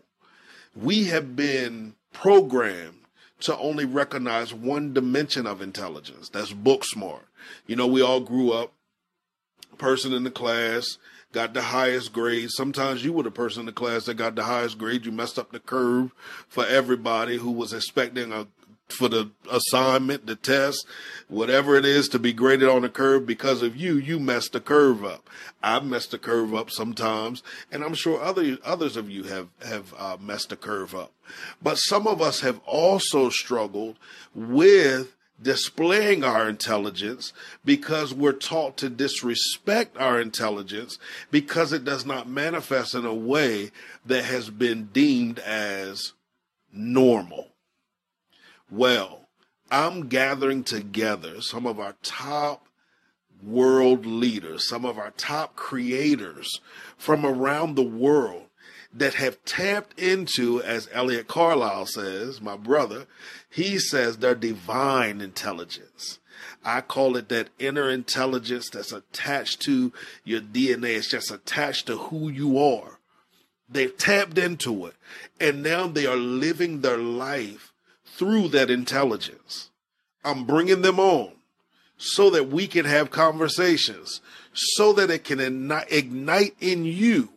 [0.77, 2.99] We have been programmed
[3.41, 6.29] to only recognize one dimension of intelligence.
[6.29, 7.27] That's book smart.
[7.67, 8.73] You know, we all grew up,
[9.79, 10.99] person in the class,
[11.33, 12.51] got the highest grade.
[12.51, 15.05] Sometimes you were the person in the class that got the highest grade.
[15.05, 16.13] You messed up the curve
[16.47, 18.47] for everybody who was expecting a
[18.89, 20.87] for the assignment, the test,
[21.29, 24.61] whatever it is to be graded on the curve because of you, you messed the
[24.61, 25.29] curve up.
[25.63, 29.95] I've messed the curve up sometimes, and I'm sure other others of you have have
[29.97, 31.13] uh, messed the curve up.
[31.63, 33.97] But some of us have also struggled
[34.35, 37.33] with displaying our intelligence
[37.65, 40.99] because we're taught to disrespect our intelligence
[41.31, 43.71] because it does not manifest in a way
[44.07, 46.13] that has been deemed as
[46.73, 47.52] normal.
[48.73, 49.29] Well,
[49.71, 52.69] I'm gathering together some of our top
[53.43, 56.59] world leaders, some of our top creators
[56.97, 58.45] from around the world
[58.91, 63.05] that have tapped into, as Elliot Carlisle says, my brother,
[63.51, 66.19] he says their divine intelligence.
[66.65, 69.93] I call it that inner intelligence that's attached to
[70.25, 70.97] your DNA.
[70.97, 73.01] It's just attached to who you are.
[73.69, 74.95] They've tapped into it
[75.39, 77.72] and now they are living their life
[78.13, 79.71] through that intelligence.
[80.25, 81.33] I'm bringing them on
[81.97, 84.21] so that we can have conversations,
[84.53, 87.31] so that it can ignite in you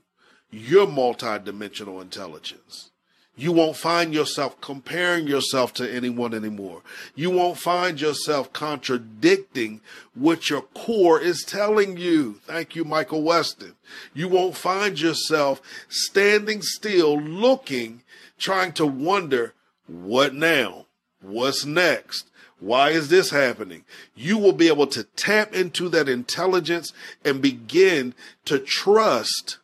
[0.51, 2.91] your multidimensional intelligence.
[3.37, 6.83] You won't find yourself comparing yourself to anyone anymore.
[7.15, 9.81] You won't find yourself contradicting
[10.13, 12.35] what your core is telling you.
[12.45, 13.73] Thank you, Michael Weston.
[14.13, 18.03] You won't find yourself standing still looking,
[18.37, 19.53] trying to wonder,
[19.87, 20.85] what now?
[21.21, 22.29] What's next?
[22.59, 23.83] Why is this happening?
[24.15, 28.13] You will be able to tap into that intelligence and begin
[28.45, 29.59] to trust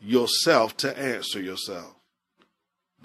[0.00, 1.94] yourself to answer yourself.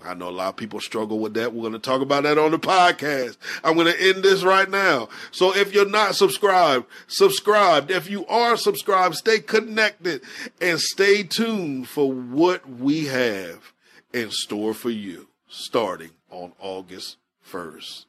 [0.04, 1.54] I know a lot of people struggle with that.
[1.54, 3.38] We're going to talk about that on the podcast.
[3.64, 5.10] I'm going to end this right now.
[5.30, 7.92] So if you're not subscribed, subscribed.
[7.92, 10.22] If you are subscribed, stay connected
[10.60, 13.74] and stay tuned for what we have
[14.12, 18.06] in store for you starting on August 1st.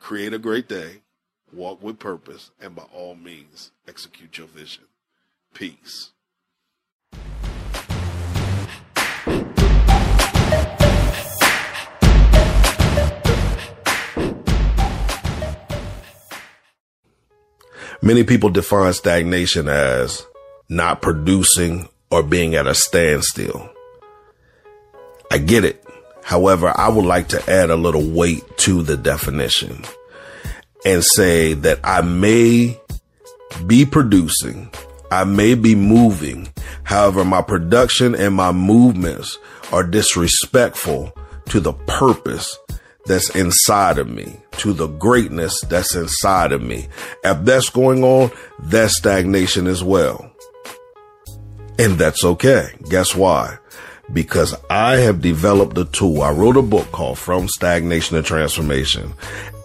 [0.00, 1.02] Create a great day,
[1.52, 4.82] walk with purpose, and by all means, execute your vision.
[5.54, 6.10] Peace.
[18.02, 20.26] Many people define stagnation as
[20.68, 23.70] not producing or being at a standstill.
[25.30, 25.85] I get it.
[26.26, 29.84] However, I would like to add a little weight to the definition
[30.84, 32.80] and say that I may
[33.64, 34.68] be producing,
[35.12, 36.48] I may be moving.
[36.82, 39.38] However, my production and my movements
[39.70, 41.16] are disrespectful
[41.50, 42.58] to the purpose
[43.04, 46.88] that's inside of me, to the greatness that's inside of me.
[47.22, 48.32] If that's going on,
[48.64, 50.28] that's stagnation as well.
[51.78, 52.70] And that's okay.
[52.90, 53.58] Guess why?
[54.12, 56.22] Because I have developed a tool.
[56.22, 59.14] I wrote a book called From Stagnation to Transformation.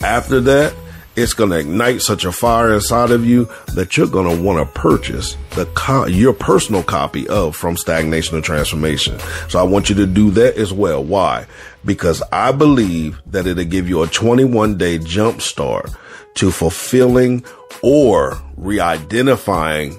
[0.00, 0.74] After that,
[1.16, 4.60] it's going to ignite such a fire inside of you that you're going to want
[4.60, 9.18] to purchase the co- your personal copy of From Stagnation to Transformation.
[9.48, 11.02] So I want you to do that as well.
[11.02, 11.46] Why?
[11.88, 15.90] Because I believe that it'll give you a 21 day jump start
[16.34, 17.42] to fulfilling
[17.82, 19.98] or re-identifying